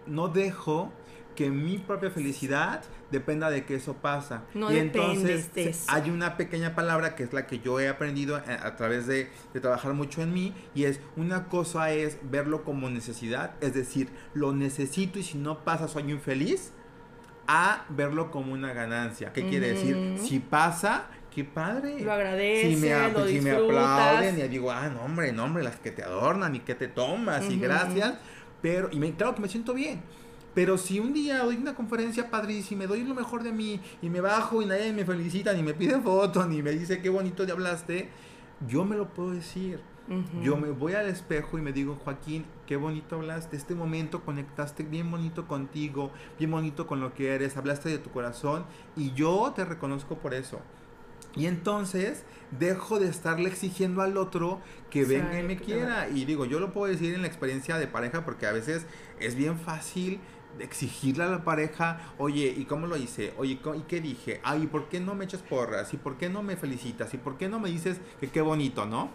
no 0.06 0.28
dejo 0.28 0.92
que 1.34 1.50
mi 1.50 1.78
propia 1.78 2.10
felicidad 2.10 2.82
dependa 3.10 3.50
de 3.50 3.64
que 3.64 3.74
eso 3.74 3.94
pasa. 3.94 4.44
No 4.54 4.72
y 4.72 4.78
entonces 4.78 5.84
hay 5.88 6.10
una 6.10 6.36
pequeña 6.36 6.74
palabra 6.74 7.16
que 7.16 7.24
es 7.24 7.32
la 7.32 7.46
que 7.46 7.58
yo 7.58 7.80
he 7.80 7.88
aprendido 7.88 8.36
a, 8.36 8.76
través 8.76 9.06
de, 9.06 9.30
de, 9.52 9.60
trabajar 9.60 9.94
mucho 9.94 10.22
en 10.22 10.32
mí 10.32 10.54
y 10.74 10.84
es 10.84 11.00
una 11.16 11.48
cosa 11.48 11.90
es 11.90 12.18
verlo 12.22 12.64
como 12.64 12.88
necesidad, 12.88 13.54
es 13.60 13.74
decir, 13.74 14.10
lo 14.32 14.52
necesito 14.52 15.18
y 15.18 15.22
si 15.22 15.38
no 15.38 15.64
pasa 15.64 15.88
soy 15.88 16.10
infeliz, 16.10 16.72
a 17.46 17.84
verlo 17.90 18.30
como 18.30 18.52
una 18.52 18.72
ganancia. 18.72 19.32
¿Qué 19.32 19.48
quiere 19.48 19.74
decir? 19.74 20.18
Si 20.18 20.38
pasa, 20.40 21.08
qué 21.34 21.44
padre. 21.44 22.00
Lo 22.00 22.12
agradeces, 22.12 22.74
si 22.74 22.80
me, 22.80 23.08
lo 23.10 23.26
si 23.26 23.40
me 23.40 23.50
aplauden 23.50 24.38
y 24.38 24.48
digo, 24.48 24.70
ah, 24.70 24.88
no, 24.88 25.02
hombre, 25.02 25.32
no, 25.32 25.44
hombre, 25.44 25.64
las 25.64 25.76
que 25.76 25.90
te 25.90 26.02
adornan 26.02 26.54
y 26.54 26.60
que 26.60 26.74
te 26.74 26.88
tomas 26.88 27.50
y 27.50 27.58
gracias. 27.58 28.14
Pero, 28.62 28.88
y 28.92 28.98
me, 28.98 29.12
claro 29.14 29.34
que 29.34 29.42
me 29.42 29.48
siento 29.48 29.74
bien. 29.74 30.02
Pero 30.54 30.78
si 30.78 31.00
un 31.00 31.12
día 31.12 31.42
doy 31.42 31.56
una 31.56 31.74
conferencia 31.74 32.30
padrísima, 32.30 32.80
me 32.80 32.86
doy 32.86 33.02
lo 33.02 33.14
mejor 33.14 33.42
de 33.42 33.52
mí 33.52 33.80
y 34.00 34.08
me 34.08 34.20
bajo 34.20 34.62
y 34.62 34.66
nadie 34.66 34.92
me 34.92 35.04
felicita, 35.04 35.52
ni 35.52 35.62
me 35.62 35.74
pide 35.74 36.00
foto, 36.00 36.46
ni 36.46 36.62
me 36.62 36.70
dice 36.70 37.02
qué 37.02 37.10
bonito 37.10 37.44
te 37.44 37.52
hablaste, 37.52 38.08
yo 38.68 38.84
me 38.84 38.96
lo 38.96 39.12
puedo 39.12 39.32
decir. 39.32 39.80
Yo 40.42 40.58
me 40.58 40.68
voy 40.70 40.92
al 40.92 41.06
espejo 41.06 41.58
y 41.58 41.62
me 41.62 41.72
digo, 41.72 41.98
Joaquín, 42.04 42.44
qué 42.66 42.76
bonito 42.76 43.16
hablaste. 43.16 43.56
Este 43.56 43.74
momento 43.74 44.22
conectaste 44.22 44.82
bien 44.82 45.10
bonito 45.10 45.48
contigo, 45.48 46.10
bien 46.38 46.50
bonito 46.50 46.86
con 46.86 47.00
lo 47.00 47.14
que 47.14 47.34
eres, 47.34 47.56
hablaste 47.56 47.88
de 47.88 47.96
tu 47.96 48.10
corazón 48.10 48.66
y 48.96 49.14
yo 49.14 49.50
te 49.56 49.64
reconozco 49.64 50.16
por 50.16 50.34
eso. 50.34 50.60
Y 51.36 51.46
entonces 51.46 52.24
dejo 52.58 53.00
de 53.00 53.08
estarle 53.08 53.48
exigiendo 53.48 54.02
al 54.02 54.16
otro 54.16 54.60
que 54.90 55.04
venga 55.04 55.38
y 55.38 55.42
me 55.42 55.56
quiera. 55.56 56.08
Y 56.08 56.24
digo, 56.24 56.44
yo 56.44 56.60
lo 56.60 56.72
puedo 56.72 56.92
decir 56.92 57.14
en 57.14 57.22
la 57.22 57.26
experiencia 57.26 57.78
de 57.78 57.86
pareja 57.86 58.24
porque 58.24 58.46
a 58.46 58.52
veces 58.52 58.86
es 59.18 59.34
bien 59.34 59.58
fácil 59.58 60.20
exigirle 60.60 61.24
a 61.24 61.28
la 61.28 61.44
pareja, 61.44 62.14
oye, 62.18 62.54
¿y 62.56 62.64
cómo 62.64 62.86
lo 62.86 62.96
hice? 62.96 63.34
Oye, 63.38 63.58
¿y 63.74 63.80
qué 63.82 64.00
dije? 64.00 64.40
Ay, 64.44 64.66
¿por 64.66 64.88
qué 64.88 65.00
no 65.00 65.14
me 65.14 65.24
echas 65.24 65.42
porras? 65.42 65.92
¿Y 65.94 65.96
por 65.96 66.16
qué 66.16 66.28
no 66.28 66.42
me 66.42 66.56
felicitas? 66.56 67.12
¿Y 67.14 67.18
por 67.18 67.36
qué 67.36 67.48
no 67.48 67.58
me 67.58 67.70
dices 67.70 67.98
que 68.20 68.28
qué 68.28 68.40
bonito, 68.40 68.86
no? 68.86 69.10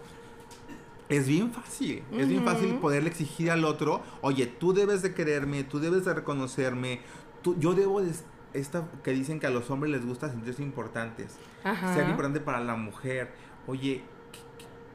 Es 1.07 1.27
bien 1.27 1.51
fácil, 1.51 2.03
es 2.11 2.27
bien 2.27 2.45
fácil 2.45 2.75
poderle 2.75 3.09
exigir 3.09 3.49
al 3.49 3.65
otro, 3.65 4.03
oye, 4.21 4.45
tú 4.45 4.73
debes 4.73 5.01
de 5.01 5.15
quererme, 5.15 5.63
tú 5.63 5.79
debes 5.79 6.05
de 6.05 6.13
reconocerme, 6.13 6.99
tú, 7.41 7.55
yo 7.57 7.73
debo 7.73 8.01
de 8.01 8.11
esta 8.53 8.87
que 9.03 9.11
dicen 9.11 9.39
que 9.39 9.47
a 9.47 9.49
los 9.49 9.69
hombres 9.69 9.91
les 9.91 10.05
gusta 10.05 10.29
sentirse 10.29 10.63
importantes, 10.63 11.37
ser 11.63 12.09
importante 12.09 12.39
para 12.39 12.59
la 12.59 12.75
mujer. 12.75 13.31
Oye, 13.67 14.03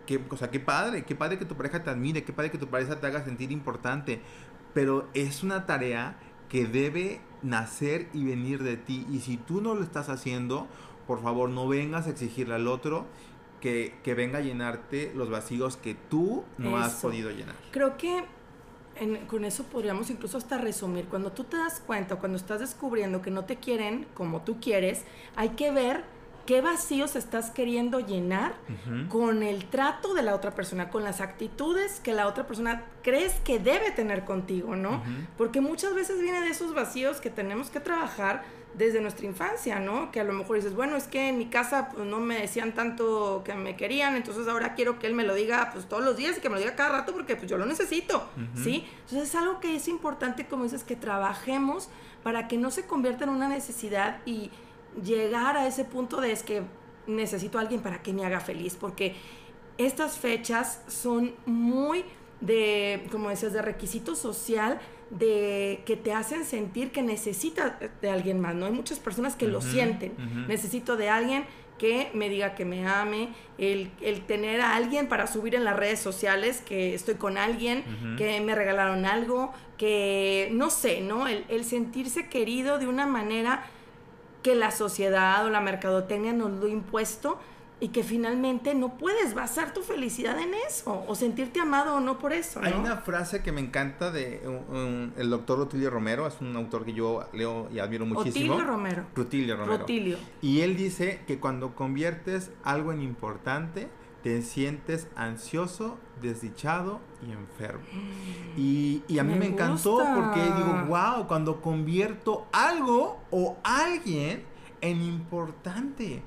qué, 0.07 0.21
qué, 0.21 0.49
qué 0.51 0.61
padre, 0.61 1.05
qué 1.05 1.15
padre 1.15 1.39
que 1.39 1.45
tu 1.45 1.55
pareja 1.55 1.83
te 1.83 1.91
admire, 1.91 2.25
qué 2.25 2.33
padre 2.33 2.51
que 2.51 2.59
tu 2.59 2.69
pareja 2.69 3.01
te 3.01 3.07
haga 3.07 3.25
sentir 3.25 3.53
importante, 3.53 4.21
pero 4.73 5.09
es 5.15 5.43
una 5.43 5.67
tarea 5.67 6.17
que 6.49 6.67
debe 6.67 7.21
nacer 7.43 8.09
y 8.13 8.25
venir 8.25 8.63
de 8.63 8.77
ti. 8.77 9.07
Y 9.11 9.21
si 9.21 9.37
tú 9.37 9.61
no 9.61 9.75
lo 9.75 9.83
estás 9.83 10.09
haciendo, 10.09 10.67
por 11.07 11.23
favor, 11.23 11.51
no 11.51 11.69
vengas 11.69 12.07
a 12.07 12.11
exigirle 12.11 12.55
al 12.55 12.69
otro 12.69 13.07
que, 13.61 14.15
venga 14.17 14.39
a 14.39 14.43
llenarte 14.43 15.13
los 15.15 15.31
vacíos 15.31 15.77
que 15.77 15.95
tú 15.95 16.45
no 16.59 16.77
has 16.77 16.95
podido 16.97 17.31
llenar. 17.31 17.55
Creo 17.71 17.97
que 17.97 18.25
con 19.29 19.45
eso 19.45 19.65
podríamos 19.65 20.11
incluso 20.11 20.39
hasta 20.39 20.59
resumir. 20.59 21.07
Cuando 21.07 21.33
tú 21.33 21.45
te 21.45 21.57
das 21.57 21.81
cuenta, 21.81 22.17
cuando 22.17 22.37
estás 22.37 22.61
descubriendo 22.61 23.23
que 23.23 23.31
no 23.31 23.45
te 23.45 23.57
quieren 23.57 24.07
como 24.15 24.43
tú 24.43 24.59
quieres, 24.61 25.05
hay 25.37 25.51
que 25.51 25.71
ver 25.71 26.05
qué 26.47 26.61
vacíos 26.61 27.17
estás 27.17 27.51
queriendo 27.51 28.01
llenar 28.01 28.55
con 29.09 29.43
el 29.43 29.65
trato 29.67 30.15
de 30.15 30.23
la 30.23 30.35
otra 30.35 30.55
persona, 30.55 30.91
con 30.91 31.03
las 31.03 31.21
actitudes 31.21 32.01
que 32.01 32.13
la 32.13 32.27
otra 32.27 32.47
persona 32.47 32.85
crees 33.03 33.35
que 33.41 33.59
debe 33.59 33.91
tener 33.93 34.25
contigo, 34.25 34.77
¿no? 34.77 35.03
Porque 35.39 35.61
muchas 35.61 35.95
veces 35.95 36.21
viene 36.21 36.41
de 36.41 36.51
esos 36.51 36.75
vacíos 36.75 37.21
que 37.21 37.31
tenemos 37.31 37.71
que 37.71 37.81
trabajar 37.81 38.45
desde 38.77 39.01
nuestra 39.01 39.27
infancia, 39.27 39.79
¿no? 39.79 40.11
Que 40.11 40.21
a 40.21 40.25
lo 40.25 40.33
mejor 40.33 40.57
dices, 40.57 40.75
bueno, 40.75 40.97
es 40.97 41.07
que 41.07 41.29
en 41.29 41.39
mi 41.39 41.47
casa 41.47 41.91
pues, 41.91 42.07
no 42.07 42.19
me 42.21 42.41
decían 42.41 42.73
tanto 42.73 43.43
que 43.45 43.55
me 43.55 43.77
querían, 43.77 44.17
entonces 44.17 44.49
ahora 44.49 44.75
quiero 44.75 44.99
que 44.99 45.07
él 45.07 45.15
me 45.15 45.23
lo 45.23 45.35
diga 45.35 45.71
pues 45.73 45.87
todos 45.87 46.05
los 46.05 46.17
días 46.17 46.37
y 46.37 46.41
que 46.41 46.49
me 46.49 46.57
lo 46.57 46.61
diga 46.61 46.75
cada 46.75 46.91
rato 46.91 47.13
porque 47.13 47.37
pues 47.37 47.49
yo 47.49 47.57
lo 47.57 47.67
necesito, 47.67 48.29
¿sí? 48.57 48.87
Entonces 49.05 49.29
es 49.29 49.35
algo 49.35 49.61
que 49.61 49.77
es 49.77 49.89
importante, 49.89 50.47
como 50.47 50.65
dices, 50.65 50.83
que 50.83 50.97
trabajemos 50.97 51.89
para 52.23 52.49
que 52.49 52.57
no 52.57 52.71
se 52.71 52.87
convierta 52.87 53.25
en 53.25 53.31
una 53.31 53.49
necesidad 53.49 54.19
y 54.27 54.51
llegar 55.03 55.57
a 55.57 55.67
ese 55.67 55.85
punto 55.85 56.21
de 56.21 56.33
es 56.33 56.43
que 56.43 56.63
necesito 57.07 57.59
a 57.59 57.61
alguien 57.61 57.81
para 57.81 58.03
que 58.03 58.13
me 58.13 58.25
haga 58.25 58.41
feliz, 58.41 58.77
porque 58.79 59.15
estas 59.79 60.19
fechas 60.19 60.83
son 60.89 61.35
muy 61.47 62.05
de, 62.41 63.07
como 63.11 63.29
decías, 63.29 63.53
de 63.53 63.63
requisito 63.63 64.15
social 64.15 64.81
de 65.19 65.83
que 65.87 65.97
te 65.97 66.13
hacen 66.13 66.45
sentir 66.45 66.91
que 66.91 67.03
necesitas 67.03 67.75
de 68.01 68.11
alguien 68.11 68.41
más, 68.41 68.55
¿no? 68.55 68.67
Hay 68.67 68.73
muchas 68.73 68.99
personas 68.99 69.37
que 69.37 69.47
lo 69.47 69.61
sienten. 69.61 70.15
Necesito 70.49 70.97
de 70.97 71.09
alguien 71.09 71.45
que 71.79 72.11
me 72.15 72.29
diga 72.29 72.55
que 72.55 72.65
me 72.65 72.87
ame, 72.87 73.31
el, 73.59 73.91
tener 74.27 74.61
a 74.61 74.77
alguien 74.77 75.09
para 75.09 75.27
subir 75.27 75.55
en 75.55 75.65
las 75.65 75.77
redes 75.77 76.01
sociales 76.01 76.63
que 76.65 76.95
estoy 76.95 77.15
con 77.15 77.39
alguien, 77.39 77.85
que 78.17 78.41
me 78.41 78.55
regalaron 78.55 79.05
algo, 79.07 79.53
que 79.77 80.49
no 80.53 80.71
sé, 80.71 81.01
¿no? 81.01 81.27
El, 81.27 81.45
el, 81.49 81.65
sentirse 81.65 82.29
querido 82.29 82.79
de 82.79 82.87
una 82.87 83.07
manera 83.07 83.65
que 84.43 84.55
la 84.55 84.71
sociedad 84.71 85.45
o 85.47 85.51
la 85.51 85.61
mercadotecnia 85.61 86.33
nos 86.33 86.53
lo 86.53 86.67
ha 86.67 86.71
impuesto 86.71 87.39
y 87.81 87.89
que 87.89 88.03
finalmente 88.03 88.75
no 88.75 88.97
puedes 88.97 89.35
basar 89.35 89.75
tu 89.75 89.83
felicidad 89.83 90.39
en 90.39 90.55
eso 90.67 91.05
o 91.07 91.15
sentirte 91.15 91.61
amado 91.61 91.97
o 91.97 92.01
no 92.01 92.19
por 92.19 92.33
eso. 92.33 92.61
Hay 92.63 92.73
una 92.73 92.99
frase 92.99 93.43
que 93.43 93.53
me 93.53 93.61
encanta 93.61 94.11
de 94.11 94.41
el 95.17 95.31
doctor 95.31 95.59
Rutilio 95.59 95.91
Romero, 95.91 96.27
es 96.27 96.41
un 96.41 96.55
autor 96.57 96.85
que 96.85 96.93
yo 96.93 97.27
leo 97.33 97.69
y 97.73 97.81
admiro 97.81 98.07
muchísimo. 98.07 98.55
Rutilio 98.55 98.73
Romero. 98.73 99.05
Rutilio 99.15 99.57
Romero. 99.57 99.79
Rutilio. 99.79 100.19
Y 100.41 100.61
él 100.61 100.77
dice 100.77 101.21
que 101.27 101.39
cuando 101.39 101.75
conviertes 101.75 102.51
algo 102.63 102.93
en 102.93 103.03
importante, 103.03 103.89
te 104.23 104.41
sientes 104.41 105.09
ansioso, 105.17 105.99
desdichado 106.23 107.01
y 107.27 107.33
enfermo. 107.33 107.85
Mm. 107.93 108.59
Y, 108.59 109.03
y 109.09 109.19
a 109.19 109.25
mí 109.25 109.35
me, 109.35 109.47
encantó 109.47 109.99
porque 110.15 110.41
digo, 110.41 110.85
wow, 110.89 111.27
cuando 111.27 111.61
convierto 111.61 112.47
algo 112.51 113.21
o 113.31 113.59
alguien 113.63 114.45
en 114.81 115.03
importante 115.03 116.23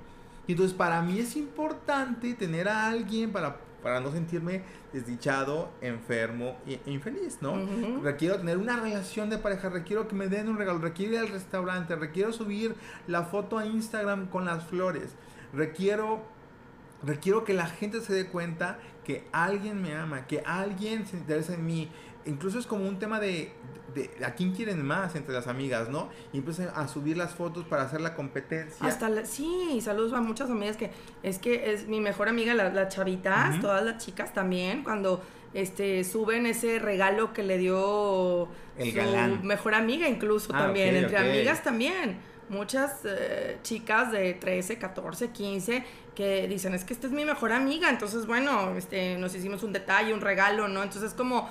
y 0.47 0.53
entonces 0.53 0.75
para 0.75 1.01
mí 1.01 1.19
es 1.19 1.35
importante 1.35 2.33
tener 2.33 2.69
a 2.69 2.87
alguien 2.87 3.31
para, 3.31 3.57
para 3.83 3.99
no 3.99 4.11
sentirme 4.11 4.63
desdichado, 4.93 5.69
enfermo 5.81 6.57
e 6.65 6.79
infeliz, 6.85 7.39
¿no? 7.41 7.55
Requiero 8.01 8.37
tener 8.37 8.57
una 8.57 8.79
relación 8.79 9.29
de 9.29 9.37
pareja, 9.37 9.69
requiero 9.69 10.07
que 10.07 10.15
me 10.15 10.27
den 10.27 10.47
un 10.47 10.57
regalo, 10.57 10.79
requiero 10.79 11.13
ir 11.13 11.19
al 11.19 11.27
restaurante, 11.27 11.95
requiero 11.95 12.31
subir 12.31 12.75
la 13.07 13.23
foto 13.23 13.57
a 13.57 13.65
Instagram 13.65 14.27
con 14.27 14.45
las 14.45 14.63
flores, 14.63 15.15
requiero, 15.53 16.23
requiero 17.03 17.43
que 17.43 17.53
la 17.53 17.67
gente 17.67 17.99
se 17.99 18.13
dé 18.13 18.27
cuenta 18.27 18.79
que 19.03 19.27
alguien 19.33 19.81
me 19.81 19.95
ama, 19.95 20.27
que 20.27 20.41
alguien 20.45 21.05
se 21.05 21.17
interesa 21.17 21.53
en 21.53 21.65
mí. 21.65 21.89
Incluso 22.25 22.59
es 22.59 22.67
como 22.67 22.87
un 22.87 22.99
tema 22.99 23.19
de, 23.19 23.53
a 24.23 24.31
quién 24.31 24.53
quieren 24.53 24.83
más 24.85 25.15
entre 25.15 25.33
las 25.33 25.47
amigas, 25.47 25.89
¿no? 25.89 26.09
Y 26.33 26.37
empiezan 26.37 26.69
a 26.75 26.87
subir 26.87 27.17
las 27.17 27.33
fotos 27.33 27.65
para 27.65 27.83
hacer 27.83 28.01
la 28.01 28.13
competencia. 28.13 28.85
Hasta 28.85 29.25
sí, 29.25 29.79
saludos 29.81 30.13
a 30.13 30.21
muchas 30.21 30.49
amigas 30.49 30.77
que 30.77 30.91
es 31.23 31.39
que 31.39 31.73
es 31.73 31.87
mi 31.87 31.99
mejor 31.99 32.29
amiga, 32.29 32.53
las 32.53 32.73
la 32.73 32.87
chavitas, 32.87 33.59
todas 33.61 33.83
las 33.83 34.03
chicas 34.03 34.33
también, 34.33 34.83
cuando 34.83 35.21
este 35.53 36.03
suben 36.03 36.45
ese 36.45 36.79
regalo 36.79 37.33
que 37.33 37.43
le 37.43 37.57
dio 37.57 38.49
su 38.77 39.43
mejor 39.43 39.73
amiga 39.73 40.07
incluso 40.07 40.51
ah, 40.53 40.59
también, 40.59 40.95
entre 40.95 41.17
amigas 41.17 41.63
también. 41.63 42.17
Muchas 42.49 43.01
eh, 43.03 43.57
chicas 43.63 44.11
de 44.11 44.33
13, 44.33 44.77
14, 44.77 45.29
15 45.31 45.83
que 46.15 46.47
dicen, 46.47 46.73
es 46.73 46.83
que 46.83 46.93
esta 46.93 47.05
es 47.05 47.13
mi 47.13 47.25
mejor 47.25 47.51
amiga, 47.51 47.89
entonces 47.89 48.25
bueno, 48.25 48.75
este, 48.75 49.17
nos 49.17 49.35
hicimos 49.35 49.61
un 49.61 49.71
detalle, 49.71 50.13
un 50.13 50.21
regalo, 50.21 50.67
¿no? 50.67 50.81
Entonces 50.81 51.13
como 51.13 51.47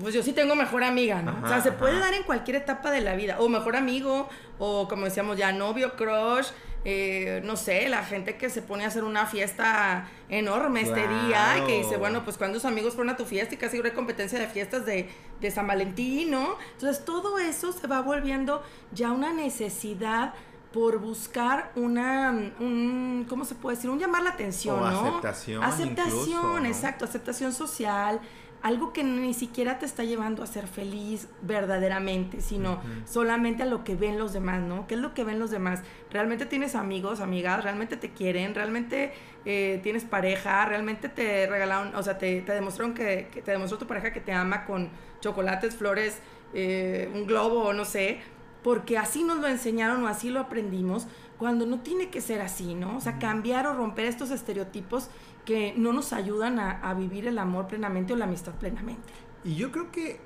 pues 0.00 0.14
yo 0.14 0.22
sí 0.22 0.32
tengo 0.32 0.54
mejor 0.56 0.82
amiga, 0.82 1.22
¿no? 1.22 1.38
o 1.44 1.48
sea, 1.48 1.60
se 1.60 1.72
puede 1.72 1.98
dar 1.98 2.12
en 2.12 2.24
cualquier 2.24 2.56
etapa 2.56 2.90
de 2.90 3.00
la 3.00 3.14
vida, 3.14 3.36
o 3.38 3.48
mejor 3.48 3.76
amigo, 3.76 4.28
o 4.58 4.88
como 4.88 5.04
decíamos 5.04 5.36
ya, 5.36 5.52
novio, 5.52 5.94
crush, 5.96 6.48
eh, 6.84 7.42
no 7.44 7.56
sé, 7.56 7.88
la 7.88 8.04
gente 8.04 8.36
que 8.36 8.48
se 8.48 8.62
pone 8.62 8.84
a 8.84 8.88
hacer 8.88 9.04
una 9.04 9.26
fiesta 9.26 10.08
enorme 10.30 10.80
este 10.80 11.06
día 11.06 11.58
y 11.58 11.66
que 11.66 11.78
dice, 11.78 11.96
bueno, 11.98 12.24
pues 12.24 12.38
cuando 12.38 12.58
sus 12.58 12.64
amigos 12.64 12.94
fueron 12.94 13.12
a 13.12 13.16
tu 13.16 13.26
fiesta 13.26 13.54
y 13.54 13.58
casi 13.58 13.80
hay 13.80 13.90
competencia 13.90 14.38
de 14.38 14.46
fiestas 14.46 14.86
de, 14.86 15.10
de 15.40 15.50
San 15.50 15.66
Valentín, 15.66 16.30
¿no? 16.30 16.56
Entonces 16.72 17.04
todo 17.04 17.38
eso 17.38 17.72
se 17.72 17.86
va 17.86 18.00
volviendo 18.00 18.62
ya 18.92 19.12
una 19.12 19.32
necesidad 19.32 20.32
por 20.72 21.00
buscar 21.00 21.72
una, 21.74 22.30
un, 22.60 23.26
¿cómo 23.28 23.44
se 23.44 23.54
puede 23.56 23.76
decir? 23.76 23.90
Un 23.90 23.98
llamar 23.98 24.22
la 24.22 24.30
atención, 24.30 24.80
¿no? 24.80 25.00
Aceptación. 25.00 25.64
Aceptación, 25.64 26.66
exacto, 26.66 27.04
aceptación 27.04 27.52
social, 27.52 28.20
algo 28.62 28.92
que 28.92 29.02
ni 29.02 29.32
siquiera 29.32 29.78
te 29.78 29.86
está 29.86 30.04
llevando 30.04 30.42
a 30.42 30.46
ser 30.46 30.66
feliz 30.66 31.28
verdaderamente, 31.42 32.40
sino 32.42 32.80
solamente 33.06 33.62
a 33.62 33.66
lo 33.66 33.84
que 33.84 33.94
ven 33.94 34.18
los 34.18 34.32
demás, 34.32 34.60
¿no? 34.60 34.86
¿Qué 34.86 34.94
es 34.94 35.00
lo 35.00 35.14
que 35.14 35.24
ven 35.24 35.38
los 35.38 35.50
demás? 35.50 35.80
¿Realmente 36.10 36.44
tienes 36.44 36.74
amigos, 36.74 37.20
amigas? 37.20 37.64
¿Realmente 37.64 37.96
te 37.96 38.10
quieren? 38.10 38.54
¿Realmente 38.54 39.12
eh, 39.46 39.80
tienes 39.82 40.04
pareja? 40.04 40.66
¿Realmente 40.66 41.08
te 41.08 41.46
regalaron, 41.46 41.94
o 41.94 42.02
sea, 42.02 42.18
te, 42.18 42.42
te 42.42 42.52
demostraron 42.52 42.92
que, 42.94 43.28
te 43.44 43.50
demostró 43.50 43.78
tu 43.78 43.86
pareja 43.86 44.12
que 44.12 44.20
te 44.20 44.32
ama 44.32 44.66
con 44.66 44.90
chocolates, 45.20 45.74
flores, 45.74 46.20
eh, 46.52 47.10
un 47.14 47.26
globo, 47.26 47.72
no 47.72 47.86
sé? 47.86 48.18
Porque 48.62 48.98
así 48.98 49.24
nos 49.24 49.38
lo 49.38 49.46
enseñaron 49.46 50.04
o 50.04 50.08
así 50.08 50.28
lo 50.28 50.40
aprendimos, 50.40 51.06
cuando 51.40 51.64
no 51.64 51.80
tiene 51.80 52.10
que 52.10 52.20
ser 52.20 52.42
así, 52.42 52.74
¿no? 52.74 52.98
O 52.98 53.00
sea, 53.00 53.18
cambiar 53.18 53.66
o 53.66 53.72
romper 53.72 54.04
estos 54.04 54.30
estereotipos 54.30 55.08
que 55.46 55.72
no 55.74 55.94
nos 55.94 56.12
ayudan 56.12 56.60
a, 56.60 56.92
vivir 56.92 57.26
el 57.26 57.38
amor 57.38 57.66
plenamente 57.66 58.12
o 58.12 58.16
la 58.16 58.26
amistad 58.26 58.52
plenamente. 58.52 59.10
Y 59.42 59.54
yo 59.54 59.72
creo 59.72 59.90
que 59.90 60.20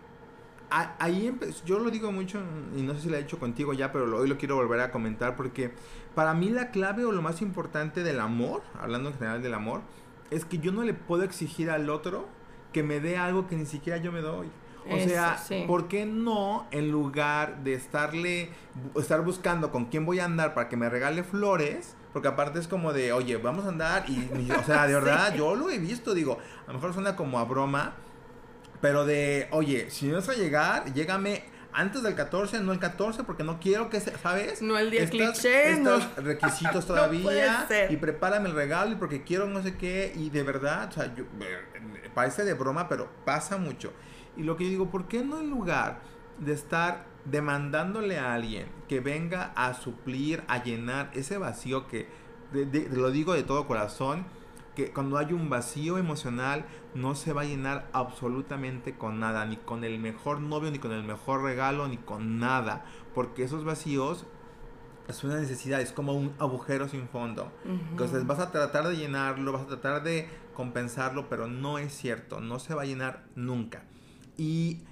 ahí 0.70 1.32
yo 1.64 1.78
lo 1.78 1.92
digo 1.92 2.10
mucho 2.10 2.42
y 2.76 2.82
no 2.82 2.94
sé 2.94 3.02
si 3.02 3.10
lo 3.10 3.16
he 3.16 3.20
hecho 3.20 3.38
contigo 3.38 3.72
ya, 3.74 3.92
pero 3.92 4.12
hoy 4.16 4.28
lo 4.28 4.36
quiero 4.38 4.56
volver 4.56 4.80
a 4.80 4.90
comentar 4.90 5.36
porque 5.36 5.72
para 6.16 6.34
mí 6.34 6.50
la 6.50 6.72
clave 6.72 7.04
o 7.04 7.12
lo 7.12 7.22
más 7.22 7.42
importante 7.42 8.02
del 8.02 8.18
amor, 8.18 8.62
hablando 8.80 9.10
en 9.10 9.14
general 9.14 9.40
del 9.40 9.54
amor, 9.54 9.82
es 10.32 10.44
que 10.44 10.58
yo 10.58 10.72
no 10.72 10.82
le 10.82 10.94
puedo 10.94 11.22
exigir 11.22 11.70
al 11.70 11.90
otro 11.90 12.26
que 12.72 12.82
me 12.82 12.98
dé 12.98 13.18
algo 13.18 13.46
que 13.46 13.54
ni 13.54 13.66
siquiera 13.66 14.02
yo 14.02 14.10
me 14.10 14.20
doy. 14.20 14.48
O 14.90 14.98
sea, 14.98 15.38
¿por 15.66 15.88
qué 15.88 16.06
no 16.06 16.66
en 16.70 16.90
lugar 16.90 17.62
de 17.64 17.74
estarle 17.74 18.50
estar 18.96 19.22
buscando 19.22 19.70
con 19.70 19.86
quién 19.86 20.04
voy 20.04 20.18
a 20.18 20.26
andar 20.26 20.54
para 20.54 20.68
que 20.68 20.76
me 20.76 20.88
regale 20.88 21.22
flores? 21.24 21.96
Porque 22.12 22.28
aparte 22.28 22.60
es 22.60 22.68
como 22.68 22.92
de, 22.92 23.12
oye, 23.12 23.36
vamos 23.38 23.64
a 23.64 23.68
andar 23.68 24.04
y, 24.08 24.50
o 24.50 24.62
sea, 24.64 24.86
de 24.86 24.94
verdad, 25.00 25.34
yo 25.34 25.54
lo 25.54 25.70
he 25.70 25.78
visto, 25.78 26.14
digo, 26.14 26.38
a 26.64 26.68
lo 26.68 26.74
mejor 26.74 26.94
suena 26.94 27.16
como 27.16 27.38
a 27.38 27.44
broma, 27.44 27.94
pero 28.80 29.04
de, 29.04 29.48
oye, 29.50 29.90
si 29.90 30.06
no 30.06 30.16
vas 30.16 30.28
a 30.28 30.34
llegar, 30.34 30.92
llégame 30.92 31.44
antes 31.74 32.04
del 32.04 32.14
14, 32.14 32.60
no 32.60 32.72
el 32.72 32.78
14, 32.78 33.24
porque 33.24 33.42
no 33.42 33.58
quiero 33.58 33.90
que, 33.90 34.00
¿sabes? 34.00 34.62
No 34.62 34.78
el 34.78 34.92
día 34.92 35.10
cliché, 35.10 35.72
Estos 35.72 36.14
requisitos 36.16 36.86
todavía. 36.86 37.66
y 37.90 37.96
prepárame 37.96 38.48
el 38.48 38.54
regalo 38.54 38.96
porque 38.98 39.24
quiero 39.24 39.48
no 39.48 39.60
sé 39.60 39.76
qué. 39.76 40.12
Y 40.14 40.30
de 40.30 40.44
verdad, 40.44 40.88
o 40.88 40.92
sea, 40.92 41.12
yo, 41.14 41.24
parece 42.14 42.44
de 42.44 42.54
broma, 42.54 42.88
pero 42.88 43.10
pasa 43.24 43.56
mucho. 43.56 43.92
Y 44.36 44.42
lo 44.42 44.56
que 44.56 44.64
yo 44.64 44.70
digo, 44.70 44.90
¿por 44.90 45.06
qué 45.06 45.24
no 45.24 45.40
en 45.40 45.50
lugar 45.50 46.00
de 46.38 46.52
estar 46.52 47.06
demandándole 47.24 48.18
a 48.18 48.34
alguien 48.34 48.66
que 48.88 49.00
venga 49.00 49.52
a 49.56 49.74
suplir, 49.74 50.42
a 50.48 50.62
llenar 50.62 51.10
ese 51.14 51.38
vacío 51.38 51.86
que, 51.86 52.08
lo 52.92 53.10
digo 53.10 53.34
de 53.34 53.42
todo 53.42 53.66
corazón, 53.66 54.26
que 54.74 54.92
cuando 54.92 55.18
hay 55.18 55.32
un 55.32 55.48
vacío 55.48 55.98
emocional 55.98 56.66
no 56.94 57.14
se 57.14 57.32
va 57.32 57.42
a 57.42 57.44
llenar 57.44 57.88
absolutamente 57.92 58.96
con 58.96 59.20
nada, 59.20 59.44
ni 59.46 59.56
con 59.56 59.84
el 59.84 59.98
mejor 59.98 60.40
novio, 60.40 60.70
ni 60.70 60.78
con 60.78 60.92
el 60.92 61.04
mejor 61.04 61.42
regalo, 61.42 61.86
ni 61.88 61.96
con 61.96 62.38
nada, 62.38 62.84
porque 63.14 63.44
esos 63.44 63.64
vacíos 63.64 64.26
es 65.08 65.22
una 65.22 65.36
necesidad, 65.36 65.80
es 65.80 65.92
como 65.92 66.14
un 66.14 66.32
agujero 66.38 66.88
sin 66.88 67.08
fondo. 67.08 67.52
Entonces 67.90 68.26
vas 68.26 68.40
a 68.40 68.50
tratar 68.50 68.88
de 68.88 68.96
llenarlo, 68.96 69.52
vas 69.52 69.62
a 69.62 69.66
tratar 69.66 70.02
de 70.02 70.28
compensarlo, 70.54 71.28
pero 71.28 71.46
no 71.46 71.78
es 71.78 71.92
cierto, 71.94 72.40
no 72.40 72.58
se 72.58 72.74
va 72.74 72.82
a 72.82 72.86
llenar 72.86 73.24
nunca. 73.36 73.84
Y 74.36 74.82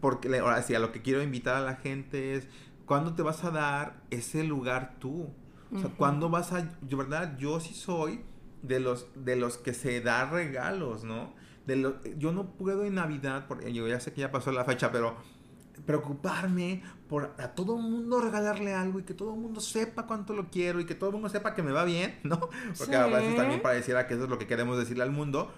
porque 0.00 0.38
ahora 0.38 0.62
sí, 0.62 0.74
a 0.74 0.78
lo 0.78 0.92
que 0.92 1.02
quiero 1.02 1.22
invitar 1.22 1.56
a 1.56 1.60
la 1.60 1.76
gente 1.76 2.34
es, 2.34 2.48
¿cuándo 2.86 3.14
te 3.14 3.22
vas 3.22 3.44
a 3.44 3.50
dar 3.50 4.02
ese 4.10 4.44
lugar 4.44 4.96
tú? 4.98 5.28
O 5.74 5.78
sea, 5.78 5.90
¿cuándo 5.90 6.30
vas 6.30 6.52
a, 6.52 6.70
yo 6.88 6.96
verdad, 6.96 7.36
yo 7.36 7.60
sí 7.60 7.74
soy 7.74 8.22
de 8.62 8.80
los, 8.80 9.06
de 9.14 9.36
los 9.36 9.58
que 9.58 9.74
se 9.74 10.00
da 10.00 10.24
regalos, 10.28 11.04
¿no? 11.04 11.34
De 11.66 11.76
lo, 11.76 12.02
yo 12.16 12.32
no 12.32 12.52
puedo 12.52 12.84
en 12.84 12.94
Navidad, 12.94 13.44
porque 13.46 13.72
yo 13.72 13.86
ya 13.86 14.00
sé 14.00 14.12
que 14.12 14.22
ya 14.22 14.32
pasó 14.32 14.50
la 14.50 14.64
fecha, 14.64 14.90
pero 14.90 15.16
preocuparme 15.84 16.82
por 17.08 17.34
a 17.38 17.48
todo 17.48 17.76
el 17.76 17.82
mundo 17.82 18.20
regalarle 18.20 18.74
algo 18.74 18.98
y 18.98 19.02
que 19.02 19.14
todo 19.14 19.34
el 19.34 19.40
mundo 19.40 19.60
sepa 19.60 20.06
cuánto 20.06 20.32
lo 20.32 20.50
quiero 20.50 20.80
y 20.80 20.86
que 20.86 20.94
todo 20.94 21.10
el 21.10 21.14
mundo 21.14 21.28
sepa 21.28 21.54
que 21.54 21.62
me 21.62 21.72
va 21.72 21.84
bien, 21.84 22.18
¿no? 22.24 22.48
Porque 22.76 22.96
a 22.96 23.06
veces 23.06 23.36
también 23.36 23.62
pareciera 23.62 24.06
que 24.06 24.14
eso 24.14 24.24
es 24.24 24.30
lo 24.30 24.38
que 24.38 24.46
queremos 24.46 24.78
decirle 24.78 25.02
al 25.02 25.12
mundo. 25.12 25.52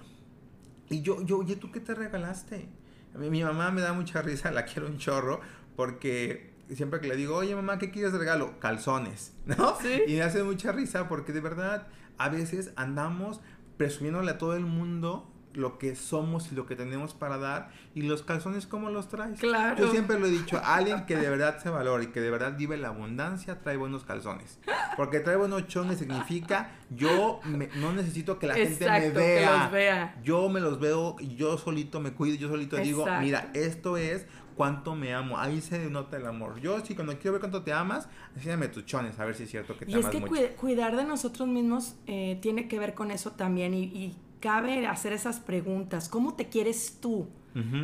Y 0.88 1.02
yo, 1.02 1.22
yo, 1.22 1.38
oye, 1.38 1.56
¿tú 1.56 1.70
qué 1.70 1.78
te 1.78 1.94
regalaste? 1.94 2.68
A 3.14 3.18
mí, 3.18 3.30
mi 3.30 3.42
mamá 3.42 3.70
me 3.70 3.80
da 3.80 3.92
mucha 3.92 4.22
risa, 4.22 4.50
la 4.50 4.64
quiero 4.64 4.86
un 4.86 4.98
chorro, 4.98 5.40
porque 5.76 6.50
siempre 6.74 7.00
que 7.00 7.08
le 7.08 7.16
digo, 7.16 7.36
oye 7.36 7.54
mamá, 7.54 7.78
¿qué 7.78 7.90
quieres 7.90 8.12
de 8.12 8.18
regalo? 8.18 8.58
Calzones, 8.60 9.32
¿no? 9.46 9.76
¿Sí? 9.80 10.02
Y 10.06 10.14
me 10.14 10.22
hace 10.22 10.42
mucha 10.42 10.72
risa 10.72 11.08
porque 11.08 11.32
de 11.32 11.40
verdad 11.40 11.88
a 12.18 12.28
veces 12.28 12.72
andamos 12.76 13.40
presumiéndole 13.76 14.32
a 14.32 14.38
todo 14.38 14.56
el 14.56 14.66
mundo 14.66 15.29
lo 15.54 15.78
que 15.78 15.96
somos 15.96 16.52
y 16.52 16.54
lo 16.54 16.66
que 16.66 16.76
tenemos 16.76 17.14
para 17.14 17.38
dar 17.38 17.70
y 17.94 18.02
los 18.02 18.22
calzones 18.22 18.66
cómo 18.66 18.90
los 18.90 19.08
traes. 19.08 19.40
Claro. 19.40 19.78
Yo 19.78 19.90
siempre 19.90 20.18
lo 20.18 20.26
he 20.26 20.30
dicho, 20.30 20.60
alguien 20.64 21.06
que 21.06 21.16
de 21.16 21.28
verdad 21.28 21.58
se 21.60 21.70
valora 21.70 22.04
y 22.04 22.08
que 22.08 22.20
de 22.20 22.30
verdad 22.30 22.56
vive 22.56 22.76
la 22.76 22.88
abundancia 22.88 23.60
trae 23.60 23.76
buenos 23.76 24.04
calzones. 24.04 24.58
Porque 24.96 25.20
trae 25.20 25.36
buenos 25.36 25.66
chones 25.66 25.98
significa 25.98 26.72
yo 26.90 27.40
no 27.76 27.92
necesito 27.92 28.38
que 28.38 28.46
la 28.46 28.54
gente 28.54 28.88
me 28.88 29.10
vea. 29.10 29.50
Que 29.52 29.58
los 29.58 29.72
vea. 29.72 30.20
Yo 30.22 30.48
me 30.48 30.60
los 30.60 30.78
veo, 30.78 31.16
yo 31.20 31.58
solito 31.58 32.00
me 32.00 32.12
cuido, 32.12 32.36
yo 32.36 32.48
solito 32.48 32.76
digo, 32.76 33.06
mira, 33.20 33.50
esto 33.54 33.96
es 33.96 34.26
cuánto 34.56 34.94
me 34.94 35.14
amo. 35.14 35.38
Ahí 35.38 35.60
se 35.60 35.78
denota 35.78 36.16
el 36.16 36.26
amor. 36.26 36.60
Yo 36.60 36.84
sí, 36.84 36.94
cuando 36.94 37.16
quiero 37.18 37.32
ver 37.32 37.40
cuánto 37.40 37.62
te 37.62 37.72
amas, 37.72 38.08
enséñame 38.36 38.68
tus 38.68 38.84
chones, 38.84 39.18
a 39.18 39.24
ver 39.24 39.34
si 39.34 39.44
es 39.44 39.50
cierto 39.50 39.76
que 39.76 39.86
te 39.86 39.92
amas 39.92 40.04
mucho. 40.06 40.34
Y 40.36 40.38
es 40.38 40.50
que 40.50 40.56
cuidar 40.56 40.96
de 40.96 41.04
nosotros 41.04 41.48
mismos 41.48 41.96
eh, 42.06 42.38
tiene 42.42 42.68
que 42.68 42.78
ver 42.78 42.94
con 42.94 43.10
eso 43.10 43.32
también 43.32 43.74
y 43.74 44.16
cabe 44.40 44.86
hacer 44.86 45.12
esas 45.12 45.38
preguntas. 45.38 46.08
¿Cómo 46.08 46.34
te 46.34 46.48
quieres 46.48 46.98
tú? 47.00 47.28